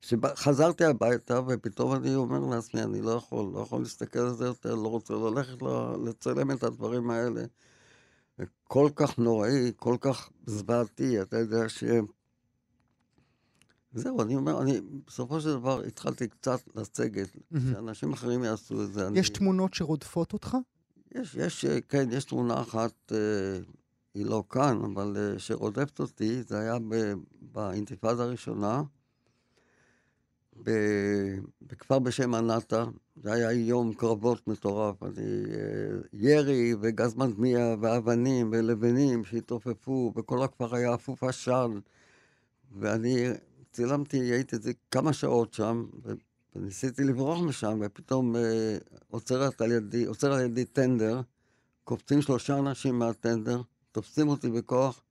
שחזרתי 0.00 0.84
הביתה, 0.84 1.40
ופתאום 1.46 1.94
אני 1.94 2.14
אומר 2.14 2.38
לעצמי, 2.38 2.82
אני 2.82 3.02
לא 3.02 3.10
יכול, 3.10 3.52
לא 3.54 3.60
יכול 3.60 3.82
להסתכל 3.82 4.18
על 4.18 4.34
זה 4.34 4.44
יותר, 4.44 4.74
לא 4.74 4.88
רוצה 4.88 5.14
ללכת 5.14 5.62
לצלם 6.04 6.50
את 6.50 6.62
הדברים 6.62 7.10
האלה. 7.10 7.44
כל 8.64 8.88
כך 8.94 9.18
נוראי, 9.18 9.72
כל 9.76 9.96
כך 10.00 10.30
זוועתי, 10.46 11.22
אתה 11.22 11.38
יודע 11.38 11.68
ש... 11.68 11.84
זהו, 13.92 14.22
אני 14.22 14.36
אומר, 14.36 14.62
אני 14.62 14.80
בסופו 15.06 15.40
של 15.40 15.52
דבר 15.52 15.82
התחלתי 15.82 16.28
קצת 16.28 16.60
לסגת, 16.74 17.36
מהמם. 17.50 17.72
שאנשים 17.72 18.12
אחרים 18.12 18.44
יעשו 18.44 18.82
את 18.82 18.92
זה. 18.92 19.06
אני... 19.06 19.18
יש 19.18 19.28
תמונות 19.28 19.74
שרודפות 19.74 20.32
אותך? 20.32 20.56
יש, 21.14 21.34
יש, 21.34 21.64
אה, 21.64 21.80
כן, 21.80 22.08
יש 22.12 22.24
תמונה 22.24 22.60
אחת, 22.60 23.12
אה, 23.12 23.58
היא 24.14 24.26
לא 24.26 24.44
כאן, 24.50 24.80
אבל 24.84 25.16
אה, 25.16 25.38
שרודפת 25.38 26.00
אותי, 26.00 26.42
זה 26.42 26.58
היה 26.58 26.76
באינתיפאדה 27.40 28.22
הראשונה, 28.22 28.82
בכפר 31.62 31.98
בשם 31.98 32.34
ענתא, 32.34 32.84
זה 33.16 33.32
היה 33.32 33.52
יום 33.52 33.94
קרבות 33.94 34.48
מטורף, 34.48 35.02
אני, 35.02 35.44
ירי 36.12 36.74
וגז 36.80 37.14
מדמיע 37.14 37.74
ואבנים 37.80 38.48
ולבנים 38.52 39.24
שהתעופפו, 39.24 40.12
וכל 40.16 40.42
הכפר 40.42 40.74
היה 40.74 40.94
אפוף 40.94 41.24
עשן, 41.24 41.78
ואני 42.78 43.26
צילמתי, 43.72 44.18
הייתי 44.18 44.56
כמה 44.90 45.12
שעות 45.12 45.54
שם, 45.54 45.86
וניסיתי 46.56 47.04
לברוח 47.04 47.40
משם, 47.40 47.78
ופתאום 47.82 48.36
אה, 48.36 48.78
עוצרת 49.08 49.60
על 49.60 49.72
ידי, 49.72 50.04
עוצר 50.04 50.32
על 50.32 50.40
ידי 50.40 50.64
טנדר, 50.64 51.20
קופצים 51.84 52.22
שלושה 52.22 52.58
אנשים 52.58 52.98
מהטנדר, 52.98 53.62
תופסים 53.92 54.28
אותי 54.28 54.50
בכוח, 54.50 55.02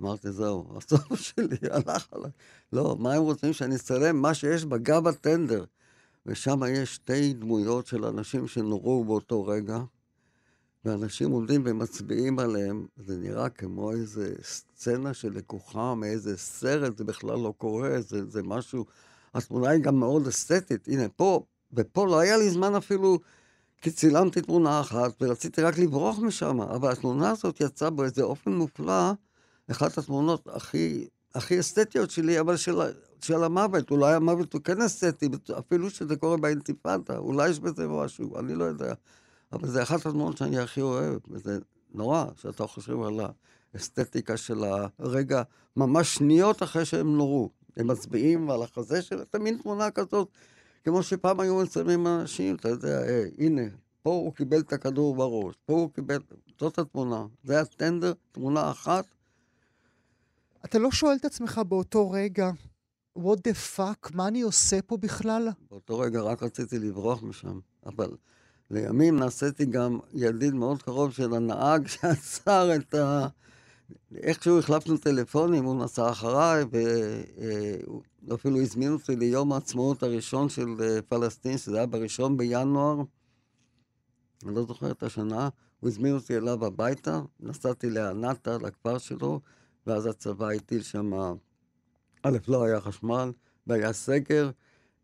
אמרתי, 0.00 0.32
זהו, 0.32 0.64
הסוף 0.76 1.14
שלי 1.14 1.56
הלך 1.70 2.06
עליי. 2.12 2.30
לא, 2.72 2.96
מה 2.98 3.14
הם 3.14 3.22
רוצים 3.22 3.52
שאני 3.52 3.76
אצלם? 3.76 4.22
מה 4.22 4.34
שיש 4.34 4.64
בגב 4.64 5.06
הטנדר. 5.06 5.64
ושם 6.26 6.60
יש 6.68 6.94
שתי 6.94 7.32
דמויות 7.32 7.86
של 7.86 8.04
אנשים 8.04 8.46
שנורו 8.48 9.04
באותו 9.04 9.44
רגע, 9.44 9.78
ואנשים 10.84 11.30
עומדים 11.30 11.62
ומצביעים 11.66 12.38
עליהם, 12.38 12.86
זה 12.96 13.16
נראה 13.16 13.48
כמו 13.48 13.92
איזה 13.92 14.34
סצנה 14.42 15.14
שלקוחה 15.14 15.94
מאיזה 15.94 16.36
סרט, 16.36 16.96
זה 16.96 17.04
בכלל 17.04 17.38
לא 17.38 17.54
קורה, 17.58 18.00
זה, 18.00 18.26
זה 18.26 18.42
משהו... 18.42 18.84
התמונה 19.34 19.70
היא 19.70 19.82
גם 19.82 20.00
מאוד 20.00 20.26
אסתטית. 20.26 20.88
הנה, 20.88 21.08
פה, 21.08 21.42
ופה 21.72 22.06
לא 22.06 22.18
היה 22.18 22.36
לי 22.36 22.50
זמן 22.50 22.74
אפילו, 22.74 23.18
כי 23.82 23.90
צילמתי 23.90 24.40
תמונה 24.40 24.80
אחת, 24.80 25.12
ורציתי 25.20 25.62
רק 25.62 25.78
לברוח 25.78 26.18
משם, 26.18 26.60
אבל 26.60 26.92
התמונה 26.92 27.30
הזאת 27.30 27.60
יצאה 27.60 27.90
באיזה 27.90 28.22
אופן 28.22 28.52
מופלא, 28.52 29.12
אחת 29.70 29.98
התמונות 29.98 30.48
הכי, 30.52 31.06
הכי 31.34 31.60
אסתטיות 31.60 32.10
שלי, 32.10 32.40
אבל 32.40 32.56
של, 32.56 32.80
של 33.20 33.44
המוות. 33.44 33.90
אולי 33.90 34.14
המוות 34.14 34.52
הוא 34.52 34.62
כן 34.62 34.82
אסתטי, 34.82 35.28
אפילו 35.58 35.90
שזה 35.90 36.16
קורה 36.16 36.36
באינתיפאדה, 36.36 37.18
אולי 37.18 37.48
יש 37.48 37.60
בזה 37.60 37.88
משהו, 37.88 38.38
אני 38.38 38.54
לא 38.54 38.64
יודע. 38.64 38.94
אבל 39.52 39.68
זה 39.68 39.82
אחת 39.82 40.06
התמונות 40.06 40.36
שאני 40.36 40.58
הכי 40.58 40.80
אוהב, 40.80 41.18
וזה 41.30 41.58
נורא 41.94 42.24
שאתה 42.36 42.66
חושב 42.66 43.02
על 43.02 43.20
האסתטיקה 43.74 44.36
של 44.36 44.64
הרגע, 44.98 45.42
ממש 45.76 46.14
שניות 46.14 46.62
אחרי 46.62 46.84
שהם 46.84 47.16
נורו. 47.16 47.50
הם 47.78 47.86
מצביעים 47.86 48.50
על 48.50 48.62
החזה 48.62 49.02
שלהם, 49.02 49.24
זה 49.32 49.38
מין 49.38 49.58
תמונה 49.62 49.90
כזאת, 49.90 50.28
כמו 50.84 51.02
שפעם 51.02 51.40
היו 51.40 51.56
מצלמים 51.62 52.06
אנשים, 52.06 52.54
אתה 52.54 52.68
יודע, 52.68 53.02
אה, 53.02 53.24
הנה, 53.38 53.62
פה 54.02 54.10
הוא 54.10 54.34
קיבל 54.34 54.60
את 54.60 54.72
הכדור 54.72 55.14
בראש, 55.14 55.54
פה 55.66 55.72
הוא 55.72 55.90
קיבל, 55.94 56.18
זאת 56.60 56.78
התמונה. 56.78 57.26
זה 57.44 57.54
היה 57.54 57.64
טנדר, 57.64 58.12
תמונה 58.32 58.70
אחת, 58.70 59.04
אתה 60.64 60.78
לא 60.78 60.90
שואל 60.90 61.16
את 61.16 61.24
עצמך 61.24 61.60
באותו 61.68 62.10
רגע, 62.10 62.50
what 63.18 63.38
the 63.48 63.76
fuck, 63.76 64.10
מה 64.14 64.28
אני 64.28 64.42
עושה 64.42 64.82
פה 64.82 64.96
בכלל? 64.96 65.48
באותו 65.70 65.98
רגע 65.98 66.20
רק 66.20 66.42
רציתי 66.42 66.78
לברוח 66.78 67.22
משם, 67.22 67.58
אבל 67.86 68.10
לימים 68.70 69.16
נעשיתי 69.16 69.66
גם 69.66 69.98
ידיד 70.14 70.54
מאוד 70.54 70.82
קרוב 70.82 71.12
של 71.12 71.34
הנהג 71.34 71.86
שעצר 71.92 72.76
את 72.76 72.94
ה... 72.94 73.26
איכשהו 74.16 74.58
החלפנו 74.58 74.96
טלפונים, 74.96 75.64
הוא 75.64 75.84
נסע 75.84 76.10
אחריי, 76.10 76.64
ואפילו 78.22 78.60
הזמין 78.60 78.92
אותי 78.92 79.16
ליום 79.16 79.52
העצמאות 79.52 80.02
הראשון 80.02 80.48
של 80.48 80.68
אה, 80.80 81.02
פלסטין, 81.02 81.58
שזה 81.58 81.76
היה 81.76 81.86
בראשון 81.86 82.36
בינואר, 82.36 83.02
אני 84.44 84.54
לא 84.54 84.62
זוכר 84.62 84.90
את 84.90 85.02
השנה, 85.02 85.48
הוא 85.80 85.88
הזמין 85.88 86.14
אותי 86.14 86.36
אליו 86.36 86.64
הביתה, 86.64 87.20
נסעתי 87.40 87.90
לענתא, 87.90 88.50
לכפר 88.50 88.98
שלו, 88.98 89.40
ואז 89.86 90.06
הצבא 90.06 90.50
הטיל 90.50 90.82
שם, 90.82 91.12
א', 92.22 92.38
לא 92.48 92.64
היה 92.64 92.80
חשמל, 92.80 93.32
והיה 93.66 93.92
סגר, 93.92 94.50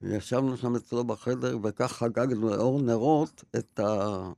וישבנו 0.03 0.57
שם 0.57 0.77
אצלו 0.77 1.05
בחדר, 1.05 1.59
וכך 1.63 1.93
חגגנו 1.93 2.49
לאור 2.49 2.83
נרות 2.83 3.45
את 3.57 3.81
ה... 3.81 4.33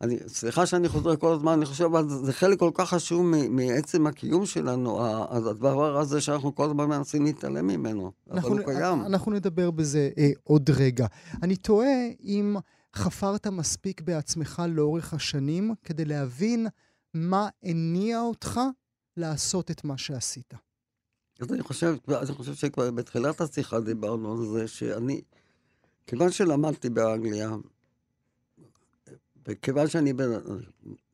אני, 0.00 0.18
סליחה 0.26 0.66
שאני 0.66 0.88
חוזר 0.88 1.16
כל 1.16 1.32
הזמן, 1.32 1.52
אני 1.52 1.66
חושב, 1.66 1.84
אבל 1.84 2.08
זה, 2.08 2.32
חלק 2.32 2.58
כל 2.58 2.70
כך 2.74 2.90
חשוב 2.90 3.22
מ- 3.26 3.56
מעצם 3.56 4.06
הקיום 4.06 4.46
שלנו, 4.46 5.06
הדבר 5.30 5.96
הזה 5.96 6.20
שאנחנו 6.20 6.54
כל 6.54 6.64
הזמן 6.64 6.88
מנסים 6.88 7.24
להתעלם 7.24 7.66
ממנו, 7.66 8.12
אבל 8.26 8.36
אנחנו, 8.36 8.48
הוא 8.48 8.64
קיים. 8.64 9.00
אנחנו 9.00 9.32
נדבר 9.32 9.70
בזה 9.70 10.10
אה, 10.18 10.30
עוד 10.42 10.70
רגע. 10.70 11.06
אני 11.42 11.56
תוהה 11.56 12.08
אם 12.20 12.56
חפרת 12.96 13.46
מספיק 13.46 14.00
בעצמך 14.00 14.62
לאורך 14.68 15.14
השנים 15.14 15.74
כדי 15.84 16.04
להבין 16.04 16.66
מה 17.14 17.48
הניע 17.62 18.20
אותך 18.20 18.60
לעשות 19.16 19.70
את 19.70 19.84
מה 19.84 19.98
שעשית. 19.98 20.54
אז 21.40 21.52
אני 21.52 21.62
חושב, 21.62 21.96
אני 22.08 22.32
חושב 22.32 22.54
שכבר 22.54 22.90
בתחילת 22.90 23.40
השיחה 23.40 23.80
דיברנו 23.80 24.32
על 24.32 24.46
זה 24.46 24.68
שאני, 24.68 25.20
כיוון 26.06 26.30
שלמדתי 26.30 26.90
באנגליה, 26.90 27.50
וכיוון 29.48 29.88
שאני 29.88 30.12
בן, 30.12 30.30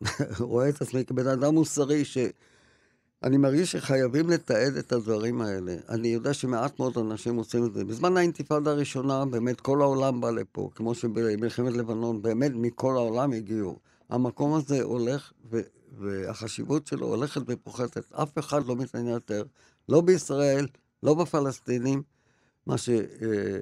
רואה 0.40 0.68
את 0.68 0.82
עצמי 0.82 1.04
כבן 1.04 1.26
אדם 1.26 1.54
מוסרי, 1.54 2.04
שאני 2.04 3.36
מרגיש 3.36 3.72
שחייבים 3.72 4.30
לתעד 4.30 4.76
את 4.76 4.92
הדברים 4.92 5.40
האלה. 5.40 5.76
אני 5.88 6.08
יודע 6.08 6.34
שמעט 6.34 6.78
מאוד 6.78 6.98
אנשים 6.98 7.36
עושים 7.36 7.64
את 7.64 7.72
זה. 7.72 7.84
בזמן 7.84 8.16
האינתיפאדה 8.16 8.70
הראשונה, 8.70 9.24
באמת 9.24 9.60
כל 9.60 9.82
העולם 9.82 10.20
בא 10.20 10.30
לפה, 10.30 10.70
כמו 10.74 10.94
שבמלחמת 10.94 11.72
לבנון, 11.72 12.22
באמת 12.22 12.52
מכל 12.54 12.96
העולם 12.96 13.32
הגיעו. 13.32 13.78
המקום 14.08 14.54
הזה 14.54 14.82
הולך, 14.82 15.32
ו, 15.50 15.60
והחשיבות 15.98 16.86
שלו 16.86 17.06
הולכת 17.06 17.40
ופוחתת. 17.46 18.12
אף 18.12 18.38
אחד 18.38 18.66
לא 18.66 18.76
מתעניין 18.76 19.14
יותר, 19.14 19.44
לא 19.88 20.00
בישראל, 20.00 20.66
לא 21.02 21.14
בפלסטינים, 21.14 22.02
מה 22.66 22.78
ש... 22.78 22.88
אה, 22.88 23.58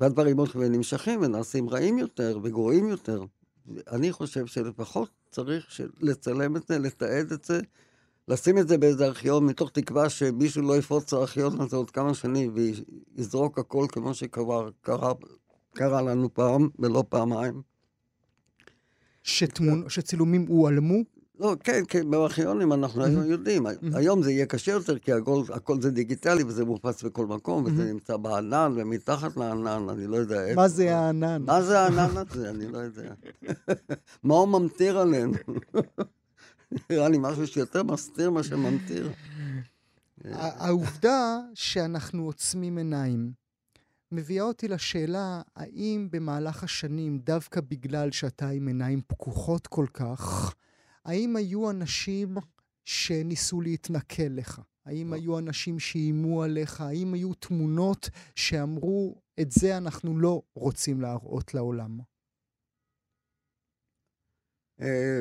והדברים 0.00 0.38
הולכים 0.38 0.60
ונמשכים 0.60 1.22
ונעשים 1.22 1.68
רעים 1.68 1.98
יותר 1.98 2.38
וגרועים 2.42 2.88
יותר. 2.88 3.24
אני 3.90 4.12
חושב 4.12 4.46
שלפחות 4.46 5.10
צריך 5.30 5.80
לצלם 6.00 6.56
את 6.56 6.66
זה, 6.68 6.78
לתעד 6.78 7.32
את 7.32 7.44
זה, 7.44 7.60
לשים 8.28 8.58
את 8.58 8.68
זה 8.68 8.78
באיזה 8.78 9.06
ארכיון, 9.06 9.46
מתוך 9.46 9.70
תקווה 9.70 10.10
שמישהו 10.10 10.62
לא 10.62 10.76
יפרוץ 10.76 11.12
הארכיון 11.12 11.60
הזה 11.60 11.76
עוד 11.76 11.90
כמה 11.90 12.14
שנים 12.14 12.54
ויזרוק 12.54 13.58
הכל 13.58 13.86
כמו 13.88 14.14
שקרה 14.14 14.68
קרה, 14.80 15.12
קרה 15.74 16.02
לנו 16.02 16.34
פעם 16.34 16.68
ולא 16.78 17.04
פעמיים. 17.08 17.62
שתמונ... 19.22 19.88
שצילומים 19.88 20.46
הועלמו? 20.48 21.17
לא, 21.38 21.56
כן, 21.64 21.82
כן, 21.88 22.10
בארכיונים 22.10 22.72
אנחנו 22.72 23.04
היום 23.04 23.30
יודעים. 23.30 23.66
היום 23.94 24.22
זה 24.22 24.32
יהיה 24.32 24.46
קשה 24.46 24.72
יותר, 24.72 24.98
כי 24.98 25.12
הכל, 25.12 25.42
הכל 25.52 25.82
זה 25.82 25.90
דיגיטלי 25.90 26.44
וזה 26.44 26.64
מופץ 26.64 27.02
בכל 27.02 27.26
מקום, 27.26 27.64
וזה 27.64 27.92
נמצא 27.92 28.16
בענן 28.16 28.72
ומתחת 28.76 29.36
לענן, 29.36 29.88
אני 29.88 30.06
לא 30.06 30.16
יודע 30.16 30.44
איפה. 30.44 30.60
מה 30.60 30.68
זה 30.68 30.96
הענן? 30.96 31.42
מה 31.42 31.62
זה 31.62 31.80
הענן 31.80 32.16
הזה? 32.16 32.50
אני 32.50 32.66
לא 32.68 32.78
יודע. 32.78 33.14
מה 34.24 34.34
הוא 34.34 34.48
ממטיר 34.48 34.98
עלינו? 34.98 35.32
נראה 36.90 37.08
לי 37.08 37.18
משהו 37.20 37.46
שיותר 37.46 37.82
מסתיר 37.82 38.30
מה 38.30 38.42
שממטיר. 38.42 39.10
העובדה 40.34 41.38
שאנחנו 41.54 42.24
עוצמים 42.24 42.78
עיניים 42.78 43.32
מביאה 44.12 44.44
אותי 44.44 44.68
לשאלה, 44.68 45.42
האם 45.56 46.08
במהלך 46.10 46.64
השנים, 46.64 47.18
דווקא 47.18 47.60
בגלל 47.60 48.10
שאתה 48.10 48.48
עם 48.48 48.66
עיניים 48.66 49.00
פקוחות 49.06 49.66
כל 49.66 49.86
כך, 49.94 50.54
האם 51.08 51.36
היו 51.36 51.70
אנשים 51.70 52.34
שניסו 52.84 53.60
להתנכל 53.60 54.22
לך? 54.22 54.60
האם 54.84 55.12
היו 55.12 55.38
אנשים 55.38 55.78
שאיימו 55.78 56.42
עליך? 56.42 56.80
האם 56.80 57.14
היו 57.14 57.34
תמונות 57.34 58.08
שאמרו, 58.34 59.20
את 59.40 59.52
זה 59.52 59.76
אנחנו 59.76 60.18
לא 60.18 60.42
רוצים 60.54 61.00
להראות 61.00 61.54
לעולם? 61.54 61.98
אה, 64.80 65.20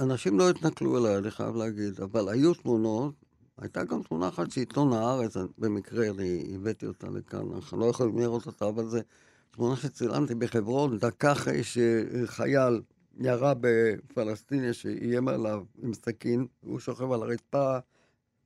אנשים 0.00 0.38
לא 0.38 0.50
התנכלו 0.50 0.98
אליי, 0.98 1.18
אני 1.18 1.30
חייב 1.30 1.56
להגיד, 1.56 2.00
אבל 2.00 2.28
היו 2.28 2.54
תמונות, 2.54 3.14
הייתה 3.58 3.84
גם 3.84 4.02
תמונה 4.02 4.28
אחת 4.28 4.50
שעיתון 4.50 4.92
הארץ, 4.92 5.36
במקרה 5.58 6.10
אני 6.10 6.52
הבאתי 6.54 6.86
אותה 6.86 7.06
לכאן, 7.10 7.52
אנחנו 7.54 7.78
לא 7.78 7.84
יכולים 7.84 8.18
לראות 8.18 8.46
אותה, 8.46 8.68
אבל 8.68 8.88
זו 8.88 8.98
תמונה 9.50 9.76
שצילמתי 9.76 10.34
בחברון, 10.34 10.98
דקה 10.98 11.32
אחרי 11.32 11.60
שחייל 11.64 12.80
ירה 13.20 13.52
בפלסטיני 13.60 14.72
שאיים 14.72 15.28
עליו 15.28 15.64
עם 15.82 15.94
סכין, 15.94 16.46
הוא 16.60 16.78
שוכב 16.78 17.12
על 17.12 17.22
הרצפה, 17.22 17.78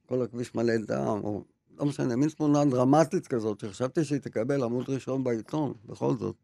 כל 0.07 0.23
הכביש 0.23 0.55
מלא 0.55 0.77
דם, 0.87 1.21
או 1.23 1.45
לא 1.79 1.87
משנה, 1.87 2.17
מין 2.17 2.29
תמונה 2.29 2.65
דרמטית 2.65 3.27
כזאת, 3.27 3.61
שחשבתי 3.61 4.05
שהיא 4.05 4.21
תקבל 4.21 4.63
עמוד 4.63 4.91
ראשון 4.91 5.25
בעיתון, 5.25 5.73
בכל 5.87 6.17
זאת. 6.17 6.37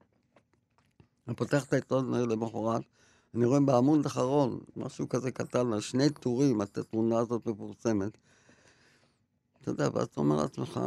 אני 1.29 1.37
פותח 1.37 1.65
את 1.65 1.73
העיתון 1.73 2.15
למחרת, 2.15 2.83
אני 3.35 3.45
רואה 3.45 3.61
בעמוד 3.61 4.07
האחרון, 4.07 4.59
משהו 4.77 5.09
כזה 5.09 5.31
קטן, 5.31 5.73
על 5.73 5.81
שני 5.81 6.11
טורים, 6.11 6.61
התמונה 6.61 7.19
הזאת 7.19 7.47
מפורסמת. 7.47 8.19
אתה 9.61 9.71
יודע, 9.71 9.89
ואז 9.95 10.07
אתה 10.07 10.21
אומר 10.21 10.37
לעצמך, 10.37 10.81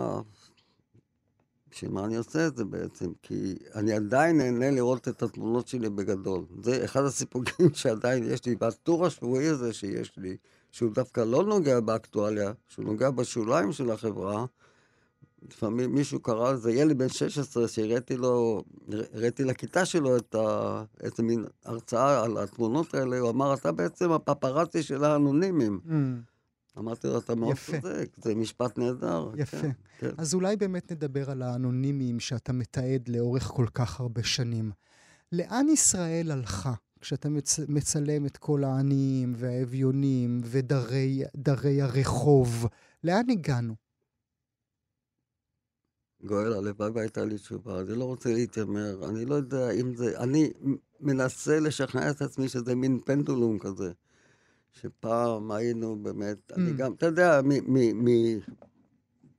בשביל 1.71 1.91
מה 1.91 2.05
אני 2.05 2.15
עושה 2.15 2.47
את 2.47 2.57
זה 2.57 2.65
בעצם? 2.65 3.11
כי 3.21 3.55
אני 3.75 3.93
עדיין 3.93 4.37
נהנה 4.37 4.71
לראות 4.71 5.07
את 5.07 5.23
התמונות 5.23 5.67
שלי 5.67 5.89
בגדול. 5.89 6.45
זה 6.63 6.85
אחד 6.85 7.03
הסיפורים 7.03 7.69
שעדיין 7.73 8.23
יש 8.23 8.45
לי, 8.45 8.55
והטור 8.61 9.05
השבועי 9.05 9.47
הזה 9.47 9.73
שיש 9.73 10.17
לי, 10.17 10.37
שהוא 10.71 10.91
דווקא 10.93 11.21
לא 11.21 11.43
נוגע 11.43 11.79
באקטואליה, 11.79 12.51
שהוא 12.67 12.85
נוגע 12.85 13.09
בשוליים 13.09 13.71
של 13.71 13.91
החברה, 13.91 14.45
לפעמים 15.47 15.95
מישהו 15.95 16.19
קרא 16.19 16.51
לזה, 16.51 16.71
ילד 16.71 16.97
בן 16.97 17.09
16, 17.09 17.67
שהראיתי 17.67 18.17
לו, 18.17 18.63
הראיתי 19.13 19.43
לכיתה 19.43 19.85
שלו 19.85 20.17
את 20.17 20.35
ה... 20.35 20.83
איזה 21.03 21.23
מין 21.23 21.45
הרצאה 21.65 22.23
על 22.23 22.37
התמונות 22.37 22.93
האלה, 22.93 23.19
הוא 23.19 23.29
אמר, 23.29 23.53
אתה 23.53 23.71
בעצם 23.71 24.11
הפפרצי 24.11 24.83
של 24.83 25.03
האנונימיים. 25.03 25.79
Mm. 25.85 25.91
אמרתי 26.79 27.07
לו, 27.07 27.17
אתה 27.17 27.35
מאוד 27.35 27.55
צודק, 27.65 28.09
זה 28.17 28.35
משפט 28.35 28.77
נהדר. 28.77 29.31
יפה. 29.37 29.61
כן, 29.61 29.71
כן. 29.97 30.09
אז 30.17 30.33
אולי 30.33 30.55
באמת 30.55 30.91
נדבר 30.91 31.31
על 31.31 31.41
האנונימיים 31.41 32.19
שאתה 32.19 32.53
מתעד 32.53 33.07
לאורך 33.07 33.43
כל 33.43 33.67
כך 33.73 33.99
הרבה 33.99 34.23
שנים. 34.23 34.71
לאן 35.31 35.69
ישראל 35.69 36.31
הלכה 36.31 36.73
כשאתה 37.01 37.29
מצ... 37.29 37.59
מצלם 37.67 38.25
את 38.25 38.37
כל 38.37 38.63
העניים 38.63 39.33
והאביונים 39.37 40.41
ודרי 40.43 41.81
הרחוב? 41.81 42.67
לאן 43.03 43.29
הגענו? 43.29 43.75
גואל, 46.25 46.53
הלוואי 46.53 46.89
והייתה 46.89 47.25
לי 47.25 47.35
תשובה. 47.35 47.81
אני 47.81 47.95
לא 47.95 48.03
רוצה 48.03 48.33
להתיימר, 48.33 49.09
אני 49.09 49.25
לא 49.25 49.35
יודע 49.35 49.71
אם 49.71 49.95
זה... 49.95 50.19
אני 50.19 50.51
מנסה 50.99 51.59
לשכנע 51.59 52.11
את 52.11 52.21
עצמי 52.21 52.49
שזה 52.49 52.75
מין 52.75 52.99
פנדולום 53.05 53.59
כזה. 53.59 53.91
שפעם 54.71 55.51
היינו 55.51 55.95
באמת, 56.01 56.37
mm. 56.51 56.55
אני 56.55 56.73
גם, 56.73 56.93
אתה 56.93 57.05
יודע, 57.05 57.41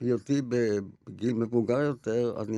מהיותי 0.01 0.41
בגיל 0.41 1.33
מבוגר 1.33 1.79
יותר, 1.79 2.35
אני 2.41 2.57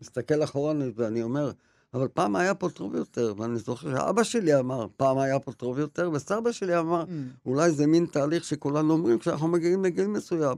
מסתכל 0.00 0.44
אחורנית 0.44 0.98
ואני 0.98 1.22
אומר, 1.22 1.52
אבל 1.94 2.08
פעם 2.08 2.36
היה 2.36 2.54
פה 2.54 2.70
טוב 2.70 2.94
יותר, 2.94 3.34
ואני 3.36 3.58
זוכר 3.58 3.96
שאבא 3.96 4.22
שלי 4.22 4.58
אמר, 4.58 4.86
פעם 4.96 5.18
היה 5.18 5.40
פה 5.40 5.52
טוב 5.52 5.78
יותר, 5.78 6.10
וסבא 6.12 6.52
שלי 6.52 6.78
אמר, 6.78 7.04
mm. 7.04 7.46
אולי 7.46 7.70
זה 7.70 7.86
מין 7.86 8.06
תהליך 8.06 8.44
שכולנו 8.44 8.92
אומרים 8.92 9.18
כשאנחנו 9.18 9.48
מגיעים 9.48 9.84
לגיל 9.84 10.06
מסוים. 10.06 10.56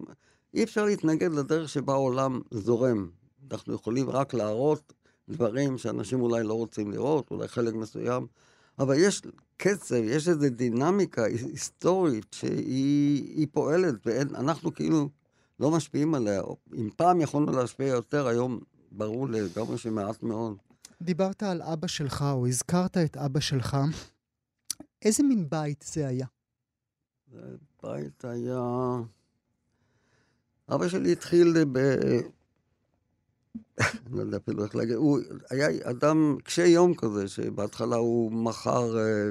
אי 0.54 0.64
אפשר 0.64 0.84
להתנגד 0.84 1.32
לדרך 1.32 1.68
שבה 1.68 1.92
העולם 1.92 2.40
זורם. 2.50 3.08
אנחנו 3.52 3.74
יכולים 3.74 4.10
רק 4.10 4.34
להראות 4.34 4.92
דברים 5.28 5.78
שאנשים 5.78 6.20
אולי 6.20 6.42
לא 6.42 6.54
רוצים 6.54 6.90
לראות, 6.90 7.30
אולי 7.30 7.48
חלק 7.48 7.74
מסוים, 7.74 8.26
אבל 8.78 8.94
יש 8.98 9.22
קצב, 9.60 9.94
יש 9.94 10.28
איזו 10.28 10.48
דינמיקה 10.50 11.24
היסטורית 11.24 12.26
שהיא 12.32 13.46
פועלת, 13.52 13.94
ואנחנו 14.06 14.74
כאילו 14.74 15.08
לא 15.60 15.70
משפיעים 15.70 16.14
עליה. 16.14 16.42
אם 16.74 16.88
פעם 16.96 17.20
יכולנו 17.20 17.52
להשפיע 17.52 17.86
יותר, 17.86 18.26
היום 18.26 18.60
ברור 18.92 19.28
לגמרי 19.28 19.78
שמעט 19.78 20.22
מאוד. 20.22 20.56
דיברת 21.02 21.42
על 21.42 21.62
אבא 21.62 21.86
שלך, 21.86 22.24
או 22.32 22.46
הזכרת 22.46 22.96
את 22.96 23.16
אבא 23.16 23.40
שלך. 23.40 23.76
איזה 25.02 25.22
מין 25.22 25.48
בית 25.50 25.84
זה 25.92 26.08
היה? 26.08 26.26
בית 27.82 28.24
היה... 28.24 28.60
אבא 30.74 30.88
שלי 30.88 31.12
התחיל 31.12 31.64
ב... 31.72 31.78
אני 33.78 34.16
לא 34.16 34.20
יודע 34.20 34.36
אפילו 34.36 34.64
איך 34.64 34.76
להגיד, 34.76 34.94
הוא 34.94 35.18
היה 35.50 35.90
אדם 35.90 36.36
קשה 36.44 36.66
יום 36.66 36.94
כזה, 36.94 37.28
שבהתחלה 37.28 37.96
הוא 37.96 38.32
מכר 38.32 38.98
אה, 38.98 39.30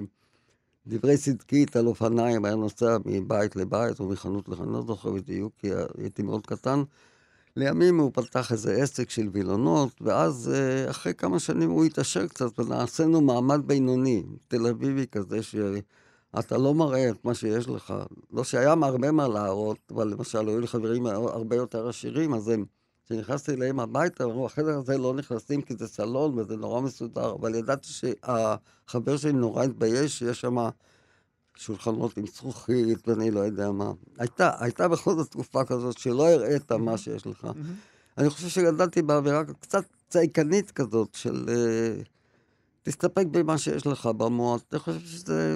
דברי 0.88 1.18
צדקית 1.18 1.76
על 1.76 1.88
אופניים, 1.88 2.46
היה 2.46 2.56
נוסע 2.56 2.98
מבית 3.06 3.56
לבית 3.56 4.00
או 4.00 4.10
מחנות 4.10 4.50
לחנות, 4.50 4.74
לא 4.74 4.82
זוכר 4.82 5.12
בדיוק, 5.12 5.54
כי 5.58 5.68
הייתי 5.98 6.22
מאוד 6.22 6.48
קטן. 6.48 6.84
לימים 7.56 8.00
הוא 8.00 8.12
פתח 8.14 8.52
איזה 8.52 8.74
עסק 8.74 9.10
של 9.10 9.30
וילונות, 9.32 10.02
ואז 10.02 10.52
אה, 10.54 10.90
אחרי 10.90 11.14
כמה 11.14 11.40
שנים 11.40 11.70
הוא 11.70 11.86
התעשר 11.86 12.28
קצת, 12.28 12.60
ונעשינו 12.60 13.22
מעמד 13.22 13.62
בינוני, 13.66 14.24
תל 14.48 14.68
אביבי 14.68 15.08
כזה, 15.08 15.40
שאתה 15.44 16.58
לא 16.58 16.74
מראה 16.74 17.10
את 17.10 17.26
מה 17.26 17.34
שיש 17.34 17.68
לך. 17.68 17.94
לא 18.34 18.44
שהיה 18.44 18.74
הרבה 18.82 19.12
מה 19.12 19.28
להראות, 19.28 19.78
אבל 19.96 20.08
למשל 20.08 20.48
היו 20.48 20.60
לי 20.60 20.68
חברים 20.68 21.06
הרבה 21.06 21.56
יותר 21.56 21.88
עשירים, 21.88 22.34
אז 22.34 22.48
הם... 22.48 22.66
כשנכנסתי 23.08 23.54
אליהם 23.54 23.80
הביתה, 23.80 24.24
אמרו, 24.24 24.46
החדר 24.46 24.78
הזה 24.78 24.98
לא 24.98 25.14
נכנסים 25.14 25.62
כי 25.62 25.76
זה 25.76 25.88
סלון 25.88 26.40
וזה 26.40 26.58
נורא 26.58 26.82
מסודר, 26.82 27.32
אבל 27.32 27.56
ידעתי 27.56 27.88
שהחבר 27.88 29.18
שלי 29.18 29.34
נורא 29.34 29.64
התבייש 29.64 30.20
שיש 30.20 30.42
שם 30.42 30.58
שולחנות 31.56 32.18
עם 32.18 32.28
זכוכית 32.28 33.08
ואני 33.08 33.32
לא 33.32 33.40
יודע 33.40 33.72
מה. 33.72 33.92
הייתה, 34.18 34.52
הייתה 34.60 34.88
בכל 34.88 35.16
זאת 35.16 35.32
תקופה 35.32 35.66
כזאת 35.66 35.98
שלא 35.98 36.30
הראית 36.30 36.72
מה 36.72 36.98
שיש 36.98 37.28
לך. 37.28 37.48
אני 38.18 38.30
חושב 38.30 38.48
שגדלתי 38.48 39.02
באווירה 39.02 39.44
קצת 39.60 39.84
צייקנית 40.10 40.72
כזאת 40.72 41.14
של 41.14 41.46
uh, 41.48 42.04
תסתפק 42.84 43.26
במה 43.32 43.58
שיש 43.58 43.88
לך 43.88 44.06
במוח. 44.06 44.62
אני 44.72 44.80
חושב 44.80 45.00
שזה 45.00 45.56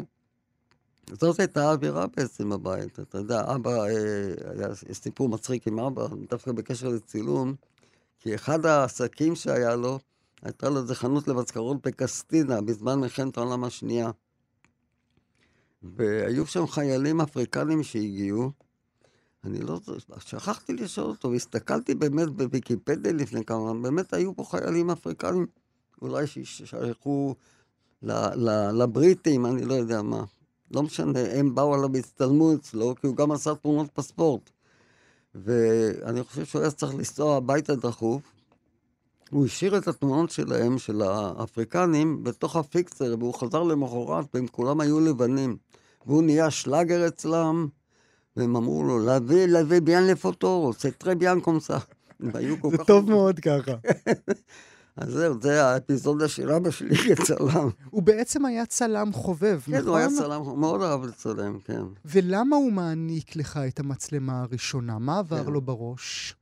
זאת 1.11 1.39
הייתה 1.39 1.69
האווירה 1.69 2.07
בעצם 2.07 2.49
בבית. 2.49 2.99
אתה 2.99 3.17
יודע, 3.17 3.55
אבא, 3.55 3.83
אה, 3.83 4.33
היה 4.55 4.75
סיפור 4.93 5.29
מצחיק 5.29 5.67
עם 5.67 5.79
אבא, 5.79 6.07
דווקא 6.29 6.51
בקשר 6.51 6.89
לצילום, 6.89 7.55
כי 8.19 8.35
אחד 8.35 8.65
העסקים 8.65 9.35
שהיה 9.35 9.75
לו, 9.75 9.99
הייתה 10.41 10.69
לו 10.69 10.77
איזה 10.77 10.95
חנות 10.95 11.27
למזכרות 11.27 11.87
בקסטינה, 11.87 12.61
בזמן 12.61 12.99
מלחמת 12.99 13.37
העולם 13.37 13.63
השנייה. 13.63 14.11
והיו 15.83 16.47
שם 16.47 16.67
חיילים 16.67 17.21
אפריקנים 17.21 17.83
שהגיעו, 17.83 18.51
אני 19.43 19.59
לא... 19.59 19.79
שכחתי 20.19 20.73
לשאול 20.73 21.09
אותו, 21.09 21.31
והסתכלתי 21.31 21.95
באמת 21.95 22.29
בוויקיפדיה 22.29 23.11
לפני 23.11 23.45
כמה, 23.45 23.73
באמת 23.73 24.13
היו 24.13 24.35
פה 24.35 24.43
חיילים 24.43 24.89
אפריקנים, 24.89 25.45
אולי 26.01 26.27
ששייכו 26.27 27.35
לבריטים, 28.73 29.45
אני 29.45 29.65
לא 29.65 29.73
יודע 29.73 30.01
מה. 30.01 30.23
לא 30.73 30.83
משנה, 30.83 31.19
הם 31.33 31.55
באו 31.55 31.73
עליו 31.73 31.93
והצטלמו 31.93 32.53
אצלו, 32.53 32.95
כי 32.95 33.07
הוא 33.07 33.15
גם 33.15 33.31
עשה 33.31 33.55
תמונות 33.55 33.87
בספורט. 33.97 34.49
ואני 35.35 36.23
חושב 36.23 36.45
שהוא 36.45 36.61
היה 36.61 36.71
צריך 36.71 36.93
לנסוע 36.93 37.37
הביתה 37.37 37.75
דחוף. 37.75 38.21
הוא 39.29 39.45
השאיר 39.45 39.77
את 39.77 39.87
התמונות 39.87 40.31
שלהם, 40.31 40.77
של 40.77 41.01
האפריקנים, 41.01 42.23
בתוך 42.23 42.55
הפיקצר, 42.55 43.15
והוא 43.19 43.33
חזר 43.33 43.63
למחרת, 43.63 44.25
והם 44.33 44.47
כולם 44.47 44.81
היו 44.81 44.99
לבנים. 44.99 45.57
והוא 46.05 46.23
נהיה 46.23 46.51
שלאגר 46.51 47.07
אצלם, 47.07 47.67
והם 48.35 48.55
אמרו 48.55 48.83
לו, 48.83 48.99
להביא, 48.99 49.45
להביא 49.45 49.79
ביאן 49.79 50.07
לפוטו, 50.07 50.71
זה 50.79 50.91
טרי 50.91 51.15
ביאן 51.15 51.39
קומסה. 51.39 51.77
זה 52.71 52.77
טוב 52.87 53.09
מאוד 53.09 53.39
ככה. 53.39 53.71
אז 54.97 55.11
זהו, 55.13 55.41
זה 55.41 55.65
האפיזודה 55.65 56.27
של 56.27 56.51
אבא 56.51 56.71
שלי 56.71 56.95
כצלם. 56.95 57.69
הוא 57.89 58.03
בעצם 58.03 58.45
היה 58.45 58.65
צלם 58.65 59.13
חובב, 59.13 59.59
נכון? 59.67 59.81
כן, 59.81 59.87
הוא 59.87 59.97
היה 59.97 60.07
צלם, 60.17 60.41
הוא 60.41 60.57
מאוד 60.57 60.81
אהב 60.81 61.05
לצלם, 61.05 61.59
כן. 61.59 61.81
ולמה 62.05 62.55
הוא 62.55 62.71
מעניק 62.71 63.35
לך 63.35 63.59
את 63.67 63.79
המצלמה 63.79 64.41
הראשונה? 64.41 64.99
מה 64.99 65.19
עבר 65.19 65.43
כן. 65.43 65.51
לו 65.51 65.61
בראש? 65.61 66.35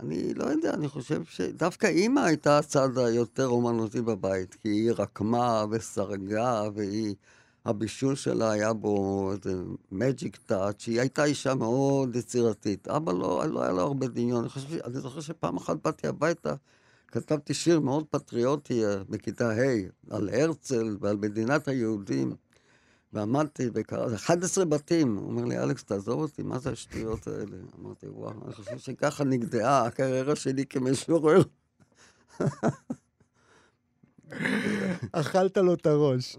אני 0.00 0.34
לא 0.34 0.44
יודע, 0.44 0.74
אני 0.74 0.88
חושב 0.88 1.22
שדווקא 1.24 1.86
אימא 1.86 2.20
הייתה 2.20 2.58
הצד 2.58 2.98
היותר 2.98 3.46
אומנותי 3.46 4.00
בבית, 4.00 4.54
כי 4.54 4.68
היא 4.68 4.92
רקמה 4.92 5.64
וסרגה, 5.70 6.62
והיא... 6.74 7.14
הבישול 7.66 8.14
שלה 8.14 8.50
היה 8.50 8.72
בו 8.72 9.32
איזה 9.32 9.62
מג'יק 9.92 10.36
טאץ', 10.36 10.86
היא 10.86 11.00
הייתה 11.00 11.24
אישה 11.24 11.54
מאוד 11.54 12.16
יצירתית. 12.16 12.88
אבא 12.88 13.12
לא, 13.12 13.44
לא 13.46 13.62
היה 13.62 13.72
לו 13.72 13.80
הרבה 13.80 14.06
דמיון. 14.06 14.40
אני, 14.40 14.48
חושב, 14.48 14.78
אני 14.84 15.00
זוכר 15.00 15.20
שפעם 15.20 15.56
אחת 15.56 15.76
באתי 15.84 16.06
הביתה, 16.06 16.54
כתבתי 17.08 17.54
שיר 17.54 17.80
מאוד 17.80 18.04
פטריוטי 18.10 18.84
אה, 18.84 18.96
בכיתה 19.08 19.50
ה' 19.50 19.56
על 20.10 20.28
הרצל 20.28 20.96
ועל 21.00 21.16
מדינת 21.16 21.68
היהודים. 21.68 22.32
ועמדתי 23.12 23.68
וקראתי, 23.74 24.14
11 24.14 24.64
בתים. 24.64 25.16
הוא 25.16 25.30
אומר 25.30 25.44
לי, 25.44 25.58
אלכס, 25.58 25.84
תעזוב 25.84 26.20
אותי, 26.20 26.42
מה 26.42 26.58
זה 26.58 26.70
השטויות 26.70 27.26
האלה? 27.26 27.56
אמרתי, 27.80 28.06
וואו, 28.08 28.44
אני 28.44 28.52
חושב 28.52 28.78
שככה 28.78 29.24
נגדעה 29.24 29.86
הקריירה 29.86 30.36
שלי 30.36 30.66
כמשורר. 30.66 31.42
אכלת 35.12 35.56
לו 35.56 35.74
את 35.74 35.86
הראש. 35.86 36.36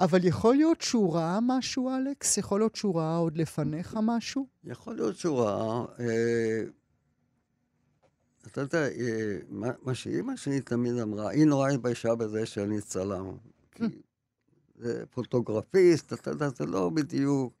אבל 0.00 0.24
יכול 0.24 0.56
להיות 0.56 0.80
שהוא 0.80 1.14
ראה 1.14 1.38
משהו, 1.42 1.90
אלכס? 1.96 2.38
יכול 2.38 2.60
להיות 2.60 2.76
שהוא 2.76 2.96
ראה 2.96 3.16
עוד 3.16 3.36
לפניך 3.36 3.98
משהו? 4.02 4.46
יכול 4.64 4.94
להיות 4.94 5.16
שהוא 5.16 5.40
ראה. 5.40 5.84
אה, 8.58 8.64
אתה 8.64 8.76
יודע, 8.76 8.88
אה, 8.88 9.38
מה, 9.82 9.94
שאימא 9.94 10.36
שלי 10.36 10.60
תמיד 10.60 10.98
אמרה, 10.98 11.30
היא 11.30 11.44
נורא 11.44 11.70
התביישה 11.70 12.14
בזה 12.14 12.46
שאני 12.46 12.80
צלם. 12.80 13.36
כי 13.74 13.84
זה 14.76 15.04
פוטוגרפיסט, 15.10 16.12
אתה 16.12 16.30
יודע, 16.30 16.48
זה 16.48 16.66
לא 16.66 16.90
בדיוק. 16.90 17.52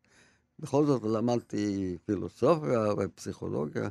בכל 0.58 0.86
זאת 0.86 1.02
למדתי 1.02 1.96
פילוסופיה 2.06 2.80
ופסיכולוגיה. 2.98 3.88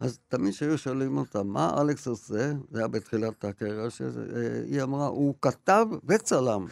אז 0.00 0.18
תמיד 0.28 0.54
כשהיו 0.54 0.78
שואלים 0.78 1.18
אותה, 1.18 1.42
מה 1.42 1.80
אלכס 1.80 2.06
עושה? 2.06 2.52
זה 2.70 2.78
היה 2.78 2.88
בתחילת 2.88 3.44
הקריירה 3.44 3.90
שזה, 3.90 4.62
היא 4.66 4.82
אמרה, 4.82 5.06
הוא 5.06 5.34
כתב 5.42 5.86
וצלם. 6.04 6.66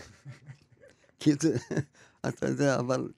כי 1.21 1.33
זה, 1.41 1.57
אתה 2.29 2.49
יודע, 2.49 2.79
אבל 2.79 3.09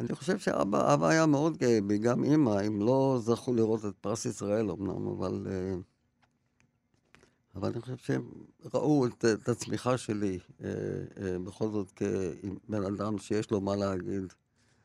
אני 0.00 0.14
חושב 0.14 0.38
שאבא 0.38 1.08
היה 1.08 1.26
מאוד 1.26 1.56
גאה 1.56 1.78
בי, 1.86 1.98
גם 1.98 2.24
אימא, 2.24 2.50
הם 2.50 2.80
לא 2.80 3.18
זכו 3.22 3.54
לראות 3.54 3.84
את 3.84 3.94
פרס 4.00 4.24
ישראל 4.24 4.70
אמנם, 4.70 5.06
אבל... 5.08 5.46
אה, 5.50 5.74
אבל 7.56 7.68
אני 7.68 7.80
חושב 7.80 7.96
שהם 7.96 8.30
ראו 8.74 9.06
את, 9.06 9.24
את 9.24 9.48
הצמיחה 9.48 9.98
שלי, 9.98 10.38
אה, 10.64 10.70
אה, 11.20 11.38
בכל 11.38 11.70
זאת 11.70 11.90
כבן 11.90 12.84
אדם 12.84 13.18
שיש 13.18 13.50
לו 13.50 13.60
מה 13.60 13.76
להגיד. 13.76 14.32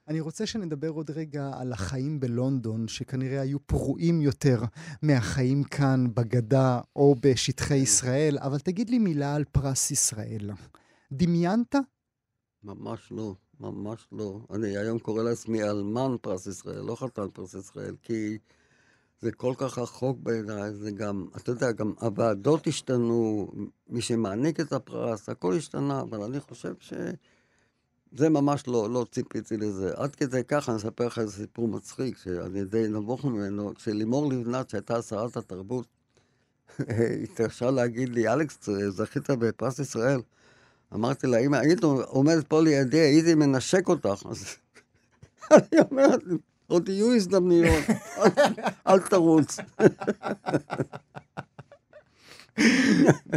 אני 0.07 0.19
רוצה 0.19 0.45
שנדבר 0.45 0.89
עוד 0.89 1.11
רגע 1.11 1.51
על 1.53 1.73
החיים 1.73 2.19
בלונדון, 2.19 2.87
שכנראה 2.87 3.41
היו 3.41 3.59
פרועים 3.59 4.21
יותר 4.21 4.61
מהחיים 5.01 5.63
כאן 5.63 6.05
בגדה 6.13 6.81
או 6.95 7.15
בשטחי 7.21 7.67
כן. 7.67 7.75
ישראל, 7.75 8.37
אבל 8.37 8.59
תגיד 8.59 8.89
לי 8.89 8.99
מילה 8.99 9.35
על 9.35 9.43
פרס 9.43 9.91
ישראל. 9.91 10.51
דמיינת? 11.11 11.75
ממש 12.63 13.11
לא, 13.11 13.35
ממש 13.61 14.07
לא. 14.11 14.39
אני 14.53 14.77
היום 14.77 14.99
קורא 14.99 15.23
לעצמי 15.23 15.63
אלמן 15.63 16.15
פרס 16.21 16.47
ישראל, 16.47 16.81
לא 16.81 16.95
חתן 16.95 17.29
פרס 17.33 17.53
ישראל, 17.53 17.95
כי 18.03 18.37
זה 19.21 19.31
כל 19.31 19.53
כך 19.57 19.77
רחוק 19.77 20.17
בעיניי, 20.23 20.73
זה 20.73 20.91
גם, 20.91 21.27
אתה 21.37 21.51
יודע, 21.51 21.71
גם 21.71 21.93
הוועדות 21.99 22.67
השתנו, 22.67 23.47
מי 23.89 24.01
שמעניק 24.01 24.59
את 24.59 24.73
הפרס, 24.73 25.29
הכל 25.29 25.53
השתנה, 25.55 26.01
אבל 26.01 26.23
אני 26.23 26.39
חושב 26.39 26.73
ש... 26.79 26.93
זה 28.15 28.29
ממש 28.29 28.67
לא, 28.67 28.89
לא 28.89 29.05
ציפיתי 29.11 29.57
לזה. 29.57 29.93
עד 29.95 30.15
כדי 30.15 30.41
כך, 30.47 30.69
אני 30.69 30.77
אספר 30.77 31.07
לך 31.07 31.19
איזה 31.19 31.33
סיפור 31.33 31.67
מצחיק, 31.67 32.17
שאני 32.17 32.65
די 32.65 32.87
נבוך 32.87 33.25
ממנו, 33.25 33.75
כשלימור 33.75 34.31
לבנת, 34.31 34.69
שהייתה 34.69 35.01
שרת 35.01 35.37
התרבות, 35.37 35.87
התרשה 37.23 37.71
להגיד 37.71 38.09
לי, 38.09 38.27
אלכס, 38.27 38.69
זכית 38.89 39.29
בפרס 39.29 39.79
ישראל. 39.79 40.21
אמרתי 40.93 41.27
לה, 41.27 41.37
אם 41.37 41.53
היית 41.53 41.83
עומדת 41.83 42.47
פה 42.47 42.61
לידי, 42.61 42.99
הייתי 42.99 43.35
מנשק 43.35 43.87
אותך. 43.87 44.23
אז 44.29 44.45
אני 45.51 45.81
אומרת, 45.91 46.19
עוד 46.67 46.89
יהיו 46.89 47.15
הזדמנויות, 47.15 47.83
אל 48.87 48.99
תרוץ. 48.99 49.57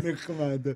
נחמד. 0.05 0.67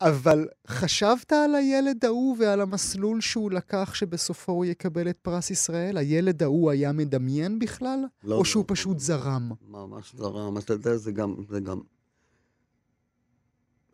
אבל 0.00 0.48
חשבת 0.68 1.32
על 1.32 1.54
הילד 1.54 2.04
ההוא 2.04 2.36
ועל 2.38 2.60
המסלול 2.60 3.20
שהוא 3.20 3.50
לקח 3.50 3.94
שבסופו 3.94 4.52
הוא 4.52 4.64
יקבל 4.64 5.10
את 5.10 5.18
פרס 5.22 5.50
ישראל? 5.50 5.96
הילד 5.96 6.42
ההוא 6.42 6.70
היה 6.70 6.92
מדמיין 6.92 7.58
בכלל? 7.58 8.04
לא, 8.24 8.34
או 8.34 8.44
שהוא 8.44 8.64
לא. 8.68 8.74
פשוט 8.74 8.98
זרם? 8.98 9.50
ממש 9.68 10.14
זרם. 10.16 10.58
אתה 10.58 10.72
יודע, 10.72 10.96
זה 10.96 11.12
גם, 11.12 11.34
זה 11.50 11.60
גם... 11.60 11.80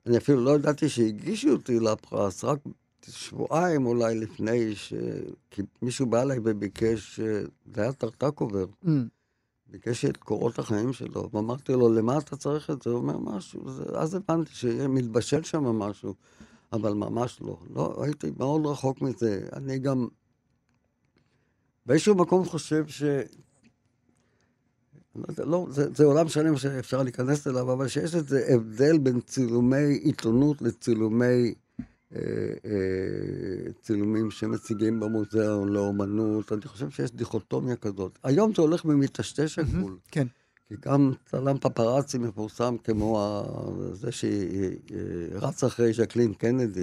אני 0.07 0.17
אפילו 0.17 0.45
לא 0.45 0.51
ידעתי 0.51 0.89
שהגישו 0.89 1.51
אותי 1.51 1.81
לפרס, 1.81 2.45
רק 2.45 2.59
שבועיים 3.11 3.87
אולי 3.87 4.15
לפני 4.15 4.75
ש... 4.75 4.95
כי 5.51 5.63
מישהו 5.83 6.07
בא 6.07 6.23
אליי 6.23 6.39
וביקש, 6.45 7.21
אה, 7.21 7.41
זה 7.75 7.83
היה 7.83 7.93
טרטקובר, 7.93 8.67
Mm. 8.85 8.89
ביקש 9.67 10.05
את 10.05 10.17
קורות 10.17 10.59
החיים 10.59 10.93
שלו, 10.93 11.31
ואמרתי 11.33 11.73
לו, 11.73 11.95
למה 11.95 12.19
אתה 12.19 12.37
צריך 12.37 12.71
את 12.71 12.83
זה? 12.83 12.91
הוא 12.91 12.99
אומר 12.99 13.19
משהו, 13.19 13.71
זה... 13.71 13.85
אז 13.95 14.15
הבנתי 14.15 14.55
שמתבשל 14.55 15.43
שם 15.43 15.65
משהו, 15.65 16.15
אבל 16.73 16.93
ממש 16.93 17.39
לא. 17.41 17.59
לא, 17.75 18.05
הייתי 18.05 18.31
מאוד 18.39 18.67
רחוק 18.67 19.03
מזה. 19.03 19.49
אני 19.53 19.79
גם 19.79 20.09
באיזשהו 21.87 22.15
מקום 22.15 22.45
חושב 22.45 22.87
ש... 22.89 23.03
לא, 25.17 25.25
יודע, 25.29 25.45
לא, 25.45 25.67
זה, 25.71 25.87
זה 25.95 26.05
עולם 26.05 26.29
שלם 26.29 26.57
שאפשר 26.57 27.03
להיכנס 27.03 27.47
אליו, 27.47 27.73
אבל 27.73 27.89
שיש 27.89 28.15
איזה 28.15 28.47
הבדל 28.49 28.99
בין 28.99 29.21
צילומי 29.21 29.99
עיתונות 30.03 30.63
לצילומי... 30.63 31.55
אה, 32.15 32.21
אה, 32.65 33.73
צילומים 33.83 34.31
שמציגים 34.31 35.01
במוזיאון 35.01 35.69
לאומנות, 35.69 36.53
אני 36.53 36.61
חושב 36.61 36.91
שיש 36.91 37.13
דיכוטומיה 37.13 37.77
כזאת. 37.77 38.19
היום 38.25 38.55
זה 38.55 38.63
הולך 38.63 38.85
ומטשטש 38.85 39.59
הגבול. 39.59 39.99
כן. 40.11 40.27
כי 40.69 40.75
גם 40.81 41.13
צלם 41.27 41.59
פפראצי 41.59 42.19
מפורסם 42.19 42.77
כמו. 42.85 43.43
זה 43.93 44.11
שרץ 44.13 45.65
אחרי 45.65 45.93
ז'קלין 45.93 46.35
קנדי. 46.35 46.83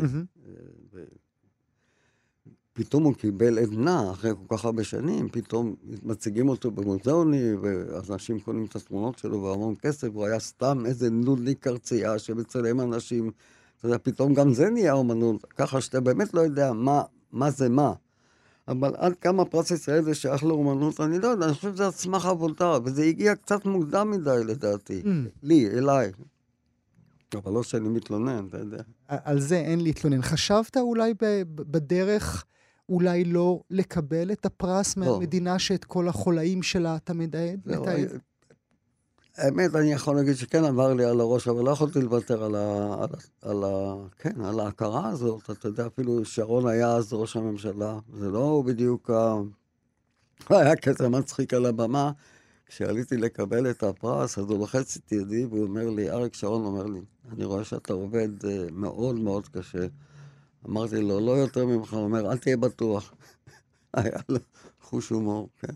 פתאום 2.79 3.03
הוא 3.03 3.13
קיבל 3.13 3.59
עדנה 3.59 4.11
אחרי 4.11 4.31
כל 4.31 4.57
כך 4.57 4.65
הרבה 4.65 4.83
שנים, 4.83 5.29
פתאום 5.29 5.75
מציגים 6.03 6.49
אותו 6.49 6.71
במוזיאונים, 6.71 7.59
ואנשים 7.61 8.39
קונים 8.39 8.65
את 8.65 8.75
התמונות 8.75 9.17
שלו 9.17 9.41
בהמון 9.41 9.75
כסף, 9.81 10.07
הוא 10.13 10.25
היה 10.25 10.39
סתם 10.39 10.85
איזה 10.85 11.09
נודניק 11.09 11.59
קרצייה 11.59 12.19
שמצלם 12.19 12.81
אנשים. 12.81 13.31
אתה 13.79 13.87
יודע, 13.87 13.97
פתאום 14.03 14.33
גם 14.33 14.53
זה 14.53 14.69
נהיה 14.69 14.93
אומנות, 14.93 15.45
ככה 15.45 15.81
שאתה 15.81 15.99
באמת 15.99 16.33
לא 16.33 16.41
יודע 16.41 16.73
מה, 16.73 17.01
מה 17.31 17.51
זה 17.51 17.69
מה. 17.69 17.93
אבל 18.67 18.93
עד 18.97 19.15
כמה 19.15 19.45
פרס 19.45 19.71
ישראל 19.71 20.03
זה 20.03 20.15
שייך 20.15 20.43
לאומנות, 20.43 20.99
אני 20.99 21.19
לא 21.19 21.27
יודע, 21.27 21.45
אני 21.45 21.53
חושב 21.53 21.73
שזה 21.73 21.85
על 21.85 21.91
סמך 21.91 22.25
עבודה, 22.25 22.77
וזה 22.83 23.03
הגיע 23.03 23.35
קצת 23.35 23.65
מוקדם 23.65 24.11
מדי 24.11 24.41
לדעתי. 24.45 25.01
Mm. 25.05 25.29
לי, 25.43 25.67
אליי. 25.69 26.11
אבל 27.35 27.51
לא 27.51 27.63
שאני 27.63 27.89
מתלונן, 27.89 28.45
אתה 28.49 28.57
יודע. 28.57 28.81
על 29.07 29.39
זה 29.39 29.55
אין 29.55 29.81
להתלונן. 29.81 30.21
חשבת 30.21 30.77
אולי 30.77 31.13
בדרך 31.49 32.45
אולי 32.89 33.23
לא 33.23 33.59
לקבל 33.69 34.31
את 34.31 34.45
הפרס 34.45 34.97
לא. 34.97 35.05
מהמדינה 35.05 35.59
שאת 35.59 35.85
כל 35.85 36.07
החולאים 36.07 36.63
שלה 36.63 36.95
אתה 36.95 37.13
מתעד? 37.13 37.59
זהו, 37.65 37.81
מתעד? 37.81 38.19
האמת, 39.37 39.75
אני 39.75 39.93
יכול 39.93 40.15
להגיד 40.15 40.35
שכן 40.35 40.63
עבר 40.63 40.93
לי 40.93 41.05
על 41.05 41.19
הראש, 41.19 41.47
אבל 41.47 41.65
לא 41.65 41.71
יכולתי 41.71 42.01
לוותר 42.01 42.43
על 42.43 42.55
ה... 42.55 42.93
על, 42.93 43.09
ה- 43.13 43.49
על 43.49 43.63
ה... 43.63 43.95
כן, 44.17 44.41
על 44.41 44.59
ההכרה 44.59 45.09
הזאת. 45.09 45.49
אתה 45.49 45.67
יודע, 45.67 45.87
אפילו 45.87 46.25
שרון 46.25 46.67
היה 46.67 46.87
אז 46.95 47.13
ראש 47.13 47.35
הממשלה. 47.35 47.99
זה 48.13 48.29
לא 48.29 48.63
בדיוק 48.65 49.09
ה... 49.09 49.35
היה 50.49 50.75
קטע 50.75 51.07
מצחיק 51.07 51.53
על 51.53 51.65
הבמה. 51.65 52.11
כשעליתי 52.65 53.17
לקבל 53.17 53.69
את 53.69 53.83
הפרס, 53.83 54.37
אז 54.37 54.49
הוא 54.49 54.59
לוחץ 54.59 54.97
את 54.97 55.11
ידי 55.11 55.45
והוא 55.45 55.63
אומר 55.63 55.89
לי, 55.89 56.09
אריק 56.09 56.33
שרון 56.33 56.65
אומר 56.65 56.83
לי, 56.85 56.99
אני 57.31 57.45
רואה 57.45 57.63
שאתה 57.63 57.93
עובד 57.93 58.45
אה, 58.45 58.65
מאוד 58.71 59.15
מאוד 59.15 59.47
קשה. 59.47 59.85
אמרתי 60.67 61.01
לו, 61.01 61.19
לא 61.19 61.31
יותר 61.31 61.65
ממך, 61.65 61.93
הוא 61.93 62.03
אומר, 62.03 62.31
אל 62.31 62.37
תהיה 62.37 62.57
בטוח. 62.57 63.13
היה 63.93 64.19
לו 64.29 64.37
חוש 64.81 65.09
הומור, 65.09 65.49
כן. 65.59 65.73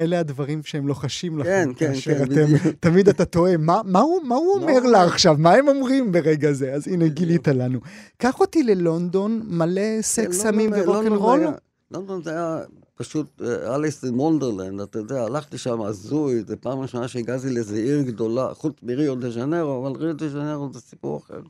אלה 0.00 0.20
הדברים 0.20 0.62
שהם 0.62 0.86
לוחשים 0.88 1.38
לכם. 1.38 1.72
כן, 1.76 1.92
כן, 1.94 2.00
כן, 2.04 2.22
אתם, 2.22 2.32
בדיוק. 2.32 2.62
תמיד 2.80 3.08
אתה 3.08 3.24
תוהה, 3.24 3.56
מה, 3.56 3.80
מה, 3.84 4.00
הוא, 4.00 4.22
מה 4.22 4.34
הוא 4.34 4.60
מה 4.60 4.66
אומר 4.66 4.80
לה? 4.90 5.04
עכשיו? 5.04 5.36
מה 5.38 5.52
הם 5.54 5.68
אומרים 5.68 6.12
ברגע 6.12 6.52
זה? 6.52 6.72
אז 6.72 6.88
הנה. 6.88 7.08
גילית 7.08 7.48
לנו. 7.48 7.80
קח 8.16 8.40
אותי 8.40 8.62
ללונדון, 8.62 9.42
מלא 9.48 9.80
סקס, 10.00 10.26
כן, 10.26 10.32
סמים 10.32 10.70
לונדון- 10.72 10.86
לונדון 10.94 11.12
ורוקנרול? 11.12 11.54
לונדון 11.90 12.22
זה 12.22 12.30
היה 12.30 12.60
פשוט 12.94 13.42
Alice 13.42 14.04
in 14.04 14.14
Wonderland, 14.14 14.80
אתה 14.80 14.98
יודע, 14.98 15.24
הלכתי 15.24 15.58
שם 15.58 15.80
הזוי, 15.82 16.42
זו 16.46 16.54
פעם 16.60 16.78
ראשונה 16.80 17.08
שהגעתי 17.08 17.50
לאיזו 17.50 17.74
עיר 17.74 18.02
גדולה, 18.02 18.54
חוץ 18.54 18.74
מריו 18.82 19.14
דה 19.14 19.30
ז'נרו, 19.30 19.86
אבל 19.86 19.96
ריו 20.00 20.16
דה 20.16 20.28
ז'נרו 20.28 20.72
זה 20.72 20.80
סיפור 20.80 21.18
אחר. 21.18 21.40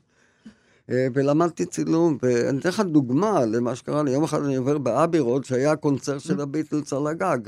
אה, 0.91 1.07
ולמדתי 1.15 1.67
צילום, 1.67 2.19
ואני 2.23 2.59
אתן 2.59 2.69
לך 2.69 2.81
דוגמה 2.81 3.45
למה 3.45 3.75
שקרה 3.75 4.03
לי. 4.03 4.11
יום 4.11 4.25
אחד 4.25 4.45
אני 4.45 4.57
עובר 4.57 4.79
באבי 4.79 5.19
רוד, 5.19 5.45
שהיה 5.45 5.73
הקונצרט 5.73 6.21
של 6.21 6.41
הביטלס 6.41 6.93
על 6.93 7.07
הגג. 7.07 7.39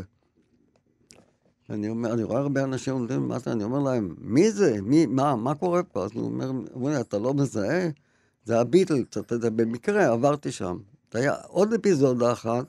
אני 1.71 1.89
אומר, 1.89 2.13
אני 2.13 2.23
רואה 2.23 2.41
הרבה 2.41 2.65
אנשים 2.65 2.95
עומדים 2.95 3.23
למטה, 3.23 3.53
אני 3.53 3.65
אומר 3.65 3.79
להם, 3.79 4.15
מי 4.19 4.51
זה? 4.51 4.77
מי, 4.83 5.07
מה, 5.07 5.37
מה 5.37 5.55
קורה 5.55 5.83
פה? 5.83 6.05
אז 6.05 6.11
הוא 6.15 6.25
אומר, 6.25 6.51
אומר 6.75 7.01
אתה 7.01 7.19
לא 7.19 7.35
מזהה? 7.35 7.89
זה 8.45 8.61
הביטלס, 8.61 9.19
אתה 9.19 9.35
יודע, 9.35 9.51
במקרה 9.51 10.13
עברתי 10.13 10.53
שם. 10.53 10.79
היה 11.15 11.35
עוד 11.47 11.73
אפיזודה 11.73 12.33
אחת, 12.33 12.65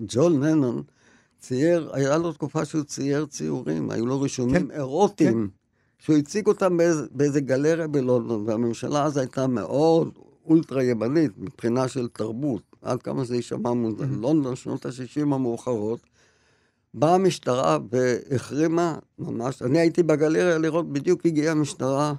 ג'ון 0.00 0.44
לנון 0.44 0.82
צייר, 1.40 1.90
היה 1.92 2.18
לו 2.18 2.32
תקופה 2.32 2.64
שהוא 2.64 2.82
צייר 2.82 3.26
ציורים, 3.26 3.90
היו 3.90 4.06
לו 4.06 4.20
רישומים 4.20 4.68
כן, 4.68 4.70
אירוטיים. 4.70 5.50
כן. 5.50 5.65
שהוא 5.98 6.16
הציג 6.16 6.46
אותם 6.46 6.76
באיזה, 6.76 7.02
באיזה 7.10 7.40
גלריה 7.40 7.86
בלונדון, 7.86 8.44
והממשלה 8.46 9.04
אז 9.04 9.16
הייתה 9.16 9.46
מאוד 9.46 10.18
אולטרה 10.46 10.82
ימנית 10.82 11.32
מבחינה 11.38 11.88
של 11.88 12.08
תרבות, 12.08 12.62
עד 12.82 13.02
כמה 13.02 13.24
זה 13.24 13.36
יישמע 13.36 13.72
מוזר. 13.72 14.04
לונדון, 14.10 14.56
שנות 14.56 14.86
ה-60 14.86 15.22
המאוחרות, 15.22 16.00
באה 16.94 17.14
המשטרה 17.14 17.78
והחרימה 17.90 18.98
ממש, 19.18 19.62
אני 19.62 19.78
הייתי 19.78 20.02
בגלריה 20.02 20.58
לראות, 20.58 20.92
בדיוק 20.92 21.26
הגיעה 21.26 21.52
המשטרה 21.52 22.14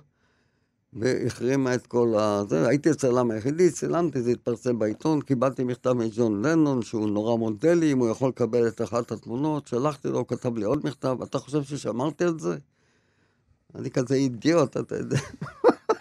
והחרימה 0.94 1.76
את 1.76 1.88
כל 1.88 2.14
ה... 2.20 2.44
זה, 2.50 2.68
הייתי 2.68 2.90
הצלם 2.90 3.32
היחידי, 3.32 3.72
צילמתי, 3.72 4.22
זה 4.22 4.32
התפרסם 4.32 4.80
בעיתון, 4.80 5.22
קיבלתי 5.22 5.64
מכתב 5.64 5.94
מג'ון 5.94 6.46
לנון, 6.46 6.82
שהוא 6.82 7.10
נורא 7.10 7.36
מודלי, 7.36 7.92
אם 7.92 8.00
הוא 8.00 8.10
יכול 8.10 8.30
לקבל 8.30 8.68
את 8.68 8.82
אחת 8.82 9.12
התמונות, 9.12 9.68
שלחתי 9.68 10.08
לו, 10.08 10.18
הוא 10.18 10.28
כתב 10.28 10.58
לי 10.58 10.66
עוד 10.66 10.86
מכתב, 10.86 11.18
אתה 11.24 11.40
חושב 11.40 11.64
ששמרתי 11.64 12.24
על 12.24 12.40
זה? 12.40 12.58
אני 13.76 13.92
כזה 13.92 14.16
אידיוט, 14.16 14.78
אתה 14.78 14.96
יודע. 14.96 15.20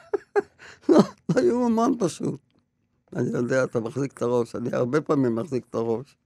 לא, 0.88 0.98
לא 1.34 1.40
יאומן 1.40 1.92
פשוט. 1.98 2.40
אני 3.16 3.28
יודע, 3.28 3.64
אתה 3.64 3.80
מחזיק 3.80 4.12
את 4.12 4.22
הראש, 4.22 4.56
אני 4.56 4.68
הרבה 4.72 5.00
פעמים 5.00 5.34
מחזיק 5.34 5.64
את 5.70 5.74
הראש. 5.74 6.16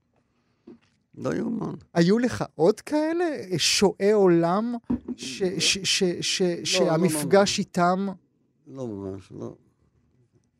לא 1.17 1.33
יאומן. 1.33 1.75
היו 1.93 2.19
לך 2.19 2.43
עוד 2.55 2.81
כאלה? 2.81 3.25
שועי 3.57 4.11
עולם 4.11 4.75
לא, 4.89 4.97
לא, 5.11 5.59
שהמפגש 6.63 7.59
איתם... 7.59 8.07
לא 8.67 8.87
ממש, 8.87 9.31
לא. 9.31 9.55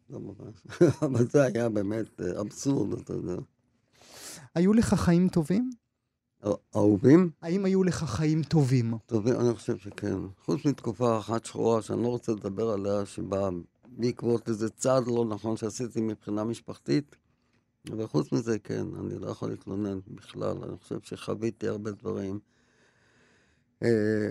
לא 0.10 0.20
ממש. 0.20 0.62
אבל 1.06 1.28
זה 1.28 1.44
היה 1.44 1.70
באמת 1.70 2.22
אה, 2.22 2.42
אבסורד, 2.42 3.00
אתה 3.00 3.14
יודע. 3.14 3.36
היו 4.56 4.74
לך 4.74 4.94
חיים 4.94 5.28
טובים? 5.28 5.70
אהובים? 6.76 7.30
האם 7.42 7.66
היו 7.66 7.84
לך 7.84 8.04
חיים 8.04 8.44
טובים? 8.44 8.94
טובים, 9.06 9.36
אני 9.40 9.54
חושב 9.54 9.78
שכן. 9.78 10.16
חוץ 10.46 10.66
מתקופה 10.66 11.18
אחת 11.20 11.46
שחורה 11.46 11.82
שאני 11.82 12.04
לא 12.04 12.08
רוצה 12.08 12.32
לדבר 12.32 12.70
עליה, 12.70 13.06
שבאה 13.06 13.50
בעקבות 13.88 14.50
איזה 14.50 14.70
צעד 14.70 15.08
לא 15.08 15.26
נכון 15.26 15.58
שעשיתי 15.58 16.02
מבחינה 16.02 16.44
משפחתית, 16.44 17.16
אבל 17.92 18.08
חוץ 18.08 18.32
מזה, 18.32 18.60
כן, 18.60 18.86
אני 19.00 19.20
לא 19.20 19.28
יכול 19.28 19.50
להתלונן 19.50 20.00
בכלל. 20.08 20.58
אני 20.64 20.78
חושב 20.78 21.00
שחוויתי 21.04 21.68
הרבה 21.68 21.92
דברים. 21.92 22.40
אה, 23.84 24.30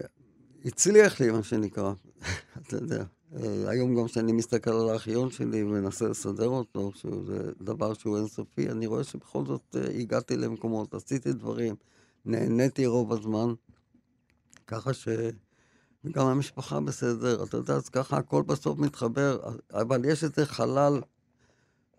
הצליח 0.65 1.21
לי, 1.21 1.31
מה 1.31 1.43
שנקרא, 1.43 1.93
אתה 2.59 2.77
יודע. 2.77 3.05
אה, 3.37 3.71
היום 3.71 3.95
גם 3.95 4.05
כשאני 4.05 4.33
מסתכל 4.33 4.71
על 4.71 4.89
הארכיון 4.89 5.31
שלי 5.31 5.63
ומנסה 5.63 6.09
לסדר 6.09 6.49
אותו, 6.49 6.93
שזה 6.95 7.53
דבר 7.61 7.95
שהוא 7.95 8.17
אינסופי, 8.17 8.69
אני 8.69 8.87
רואה 8.87 9.05
שבכל 9.05 9.47
זאת 9.47 9.77
אה, 9.79 9.91
הגעתי 9.99 10.37
למקומות, 10.37 10.95
עשיתי 10.95 11.33
דברים. 11.33 11.75
נהניתי 12.25 12.87
רוב 12.87 13.13
הזמן, 13.13 13.55
ככה 14.67 14.95
ש... 14.95 15.09
וגם 16.05 16.27
המשפחה 16.27 16.81
בסדר, 16.81 17.45
אתה 17.45 17.57
יודע, 17.57 17.75
אז 17.75 17.89
ככה 17.89 18.17
הכל 18.17 18.43
בסוף 18.43 18.79
מתחבר, 18.79 19.39
אבל 19.73 20.05
יש 20.05 20.25
איזה 20.25 20.47
חלל 20.47 21.01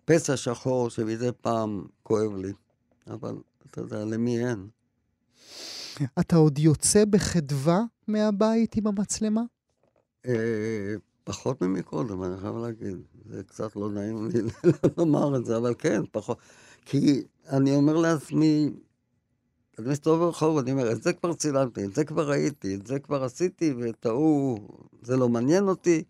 פסע 0.04 0.36
שחור 0.36 0.90
שמדי 0.90 1.28
פעם 1.40 1.86
כואב 2.02 2.36
לי, 2.36 2.52
אבל 3.06 3.36
אתה 3.70 3.80
יודע, 3.80 4.04
למי 4.04 4.46
אין? 4.46 4.68
אתה 6.20 6.36
עוד 6.36 6.58
יוצא 6.58 7.04
בחדווה 7.04 7.82
מהבית 8.08 8.76
עם 8.76 8.86
המצלמה? 8.86 9.42
אה, 10.26 10.94
פחות 11.24 11.62
ממקודם, 11.62 12.22
אני 12.22 12.40
חייב 12.40 12.56
להגיד. 12.56 12.96
זה 13.26 13.42
קצת 13.42 13.76
לא 13.76 13.90
נעים 13.90 14.28
לי 14.28 14.40
לומר 14.98 15.36
את 15.36 15.44
זה, 15.44 15.56
אבל 15.56 15.74
כן, 15.78 16.02
פחות. 16.12 16.38
כי 16.84 17.22
אני 17.48 17.74
אומר 17.74 17.96
לעצמי, 17.96 18.70
אני 19.78 19.88
מסתובב 19.88 20.24
ברחוב, 20.24 20.58
אני 20.58 20.72
אומר, 20.72 20.92
את 20.92 21.02
זה 21.02 21.12
כבר 21.12 21.34
צילמתי, 21.34 21.84
את 21.84 21.94
זה 21.94 22.04
כבר 22.04 22.30
ראיתי, 22.30 22.74
את 22.74 22.86
זה 22.86 22.98
כבר 22.98 23.24
עשיתי, 23.24 23.74
ואת 23.78 24.06
ההוא, 24.06 24.58
זה 25.02 25.16
לא 25.16 25.28
מעניין 25.28 25.68
אותי. 25.68 26.02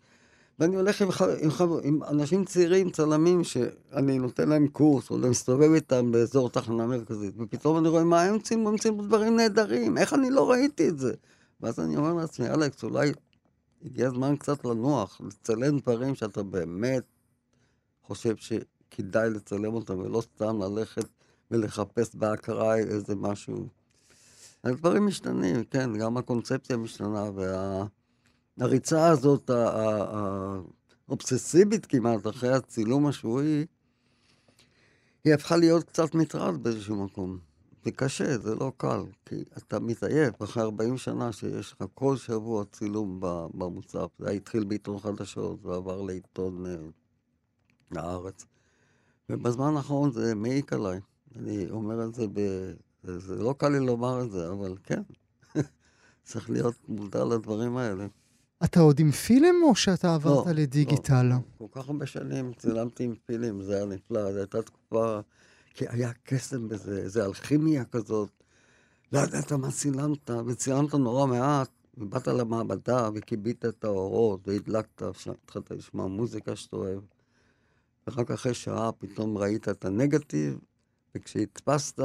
ואני 0.59 0.75
הולך 0.75 1.01
עם, 1.01 1.09
עם, 1.41 1.69
עם 1.83 2.03
אנשים 2.03 2.45
צעירים, 2.45 2.89
צלמים, 2.89 3.43
שאני 3.43 4.19
נותן 4.19 4.49
להם 4.49 4.67
קורס, 4.67 5.09
או 5.09 5.17
מסתובב 5.17 5.71
איתם 5.73 6.11
באזור 6.11 6.49
תחנה 6.49 6.87
מרכזית, 6.87 7.33
ופתאום 7.37 7.77
אני 7.77 7.87
רואה 7.87 8.03
מה 8.03 8.21
הם 8.21 8.39
צילמו, 8.39 8.69
הם 8.69 8.77
צילמו 8.77 9.03
דברים 9.03 9.37
נהדרים, 9.37 9.97
איך 9.97 10.13
אני 10.13 10.29
לא 10.29 10.51
ראיתי 10.51 10.89
את 10.89 10.99
זה? 10.99 11.13
ואז 11.61 11.79
אני 11.79 11.95
אומר 11.95 12.13
לעצמי, 12.13 12.49
אלכס, 12.49 12.83
אולי 12.83 13.11
הגיע 13.85 14.07
הזמן 14.07 14.35
קצת 14.35 14.65
לנוח, 14.65 15.21
לצלם 15.25 15.79
דברים 15.79 16.15
שאתה 16.15 16.43
באמת 16.43 17.03
חושב 18.03 18.35
שכדאי 18.35 19.29
לצלם 19.29 19.73
אותם, 19.73 19.99
ולא 19.99 20.21
סתם 20.21 20.61
ללכת 20.61 21.05
ולחפש 21.53 22.15
בהכרה 22.15 22.77
איזה 22.77 23.15
משהו. 23.15 23.67
הדברים 24.63 25.05
משתנים, 25.07 25.63
כן, 25.63 25.97
גם 25.97 26.17
הקונספציה 26.17 26.77
משתנה, 26.77 27.29
והריצה 28.57 29.07
הזאת, 29.07 29.49
האובססיבית 31.07 31.85
כמעט, 31.85 32.27
אחרי 32.27 32.53
הצילום 32.53 33.07
השבועי, 33.07 33.65
היא 35.23 35.33
הפכה 35.33 35.57
להיות 35.57 35.83
קצת 35.83 36.15
מטרד 36.15 36.63
באיזשהו 36.63 37.05
מקום. 37.05 37.37
זה 37.83 37.91
קשה, 37.91 38.37
זה 38.37 38.55
לא 38.55 38.71
קל, 38.77 39.01
כי 39.25 39.43
אתה 39.57 39.79
מתעייף 39.79 40.43
אחרי 40.43 40.63
40 40.63 40.97
שנה 40.97 41.31
שיש 41.31 41.71
לך 41.71 41.83
כל 41.93 42.17
שבוע 42.17 42.63
צילום 42.71 43.19
במוצב. 43.53 44.07
זה 44.19 44.29
התחיל 44.29 44.63
בעיתון 44.63 44.99
חדשות 44.99 45.65
ועבר 45.65 46.01
לעיתון 46.01 46.65
אה, 46.65 46.75
הארץ. 48.01 48.45
ובזמן 49.29 49.75
האחרון 49.77 50.11
זה 50.11 50.35
מעיק 50.35 50.73
עליי. 50.73 50.99
אני 51.35 51.69
אומר 51.69 52.05
את 52.05 52.15
זה 52.15 52.27
ב... 52.27 52.39
זה 53.03 53.35
לא 53.35 53.55
קל 53.57 53.69
לי 53.69 53.79
לומר 53.79 54.23
את 54.23 54.31
זה, 54.31 54.49
אבל 54.49 54.75
כן, 54.83 55.01
צריך 56.23 56.49
להיות 56.49 56.75
מודע 56.87 57.23
לדברים 57.23 57.77
האלה. 57.77 58.07
אתה 58.63 58.79
עוד 58.79 58.99
עם 58.99 59.11
פילים 59.11 59.55
או 59.63 59.75
שאתה 59.75 60.15
עברת 60.15 60.45
לא, 60.45 60.51
לדיגיטל? 60.51 61.23
לא, 61.23 61.35
כל 61.57 61.65
כך 61.71 61.89
הרבה 61.89 62.05
שנים 62.05 62.53
צילמתי 62.53 63.03
עם 63.03 63.13
פילים, 63.25 63.61
זה 63.61 63.75
היה 63.75 63.85
נפלא, 63.85 64.31
זו 64.31 64.37
הייתה 64.37 64.61
תקופה, 64.61 65.19
כי 65.73 65.85
היה 65.89 66.11
קסם 66.23 66.67
בזה, 66.67 66.97
איזה 66.97 67.25
אלכימיה 67.25 67.85
כזאת. 67.85 68.29
לא 69.11 69.19
ידעת 69.19 69.51
מה 69.51 69.71
צילמת, 69.71 70.29
וצילמת 70.47 70.93
נורא 70.93 71.27
מעט, 71.27 71.69
ובאת 71.97 72.27
למעבדה 72.27 73.09
וכיבית 73.15 73.65
את 73.65 73.83
האורות, 73.83 74.47
והדלקת, 74.47 75.01
התחלת 75.01 75.71
לשמוע 75.71 76.07
מוזיקה 76.07 76.55
שאתה 76.55 76.75
אוהב. 76.75 77.01
ורק 78.07 78.31
אחרי 78.31 78.53
שעה 78.53 78.91
פתאום 78.91 79.37
ראית 79.37 79.69
את 79.69 79.85
הנגטיב, 79.85 80.59
וכשהדפסת, 81.15 81.99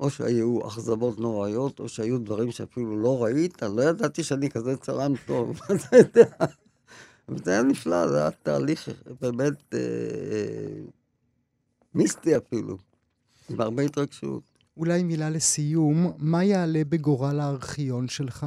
או 0.00 0.10
שהיו 0.10 0.68
אכזבות 0.68 1.18
נוראיות, 1.18 1.80
או 1.80 1.88
שהיו 1.88 2.18
דברים 2.18 2.50
שאפילו 2.50 3.02
לא 3.02 3.24
ראית, 3.24 3.62
לא 3.62 3.82
ידעתי 3.82 4.22
שאני 4.22 4.50
כזה 4.50 4.76
צלם 4.76 5.12
טוב, 5.26 5.60
אתה 5.74 5.96
יודע. 5.96 6.30
וזה 7.28 7.50
היה 7.50 7.62
נפלא, 7.62 8.08
זה 8.08 8.20
היה 8.20 8.30
תהליך 8.30 8.88
באמת 9.20 9.74
אה, 9.74 9.78
אה, 9.78 10.82
מיסטי 11.94 12.36
אפילו, 12.36 12.78
עם 13.50 13.60
הרבה 13.60 13.82
התרגשות. 13.82 14.42
אולי 14.76 15.02
מילה 15.02 15.30
לסיום, 15.30 16.12
מה 16.18 16.44
יעלה 16.44 16.82
בגורל 16.88 17.40
הארכיון 17.40 18.08
שלך? 18.08 18.46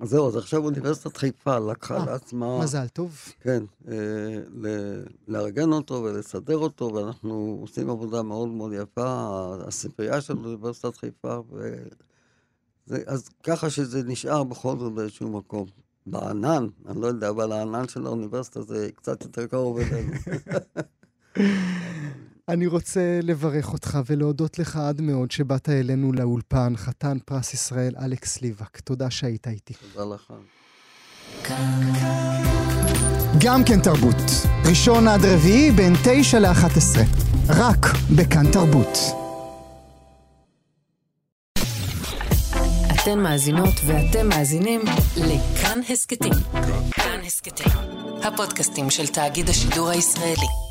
אז 0.00 0.08
זהו, 0.08 0.28
אז 0.28 0.36
עכשיו 0.36 0.64
אוניברסיטת 0.64 1.16
חיפה 1.16 1.58
לקחה 1.58 1.96
אה, 1.96 2.06
לעצמה... 2.06 2.60
מזל 2.62 2.88
טוב. 2.88 3.18
כן, 3.40 3.62
אה, 3.88 3.94
ל- 4.54 5.04
לארגן 5.28 5.72
אותו 5.72 5.94
ולסדר 5.94 6.56
אותו, 6.56 6.94
ואנחנו 6.94 7.58
עושים 7.60 7.90
עבודה 7.90 8.22
מאוד 8.22 8.48
מאוד 8.48 8.72
יפה, 8.72 9.04
הספרייה 9.66 10.20
של 10.20 10.36
אוניברסיטת 10.36 10.96
חיפה, 10.96 11.38
ו... 11.52 11.74
זה, 12.86 13.02
אז 13.06 13.28
ככה 13.42 13.70
שזה 13.70 14.02
נשאר 14.02 14.44
בכל 14.44 14.78
זאת 14.78 14.92
באיזשהו 14.92 15.28
מקום. 15.28 15.66
בענן, 16.06 16.66
אני 16.88 17.00
לא 17.00 17.06
יודע, 17.06 17.28
אבל 17.28 17.52
הענן 17.52 17.88
של 17.88 18.06
האוניברסיטה 18.06 18.62
זה 18.62 18.88
קצת 18.94 19.22
יותר 19.22 19.46
קרוב 19.46 19.78
אלינו. 19.78 20.12
אני 22.48 22.66
רוצה 22.66 23.20
לברך 23.22 23.72
אותך 23.72 23.98
ולהודות 24.06 24.58
לך 24.58 24.76
עד 24.76 25.00
מאוד 25.00 25.30
שבאת 25.30 25.68
אלינו 25.68 26.12
לאולפן, 26.12 26.72
חתן 26.76 27.18
פרס 27.24 27.54
ישראל 27.54 27.94
אלכס 28.02 28.42
ליבק. 28.42 28.80
תודה 28.80 29.10
שהיית 29.10 29.48
איתי. 29.48 29.74
תודה 29.94 30.14
לך. 30.14 30.32
גם 33.44 33.64
כן 33.66 33.80
תרבות. 33.80 34.14
ראשון 34.68 35.08
עד 35.08 35.20
רביעי 35.24 35.70
בין 35.70 35.92
תשע 36.04 36.38
לאחת 36.38 36.76
עשרה. 36.76 37.04
רק 37.48 37.86
בכאן 38.16 38.52
תרבות. 38.52 38.98
אתן 42.94 43.18
מאזינות 43.18 43.74
ואתם 43.86 44.28
מאזינים 44.28 44.80
לכאן 45.16 45.80
הסכתים. 45.90 46.32
כאן 46.90 47.20
הסכתים, 47.26 47.72
הפודקאסטים 48.22 48.90
של 48.90 49.06
תאגיד 49.06 49.48
השידור 49.48 49.88
הישראלי. 49.88 50.63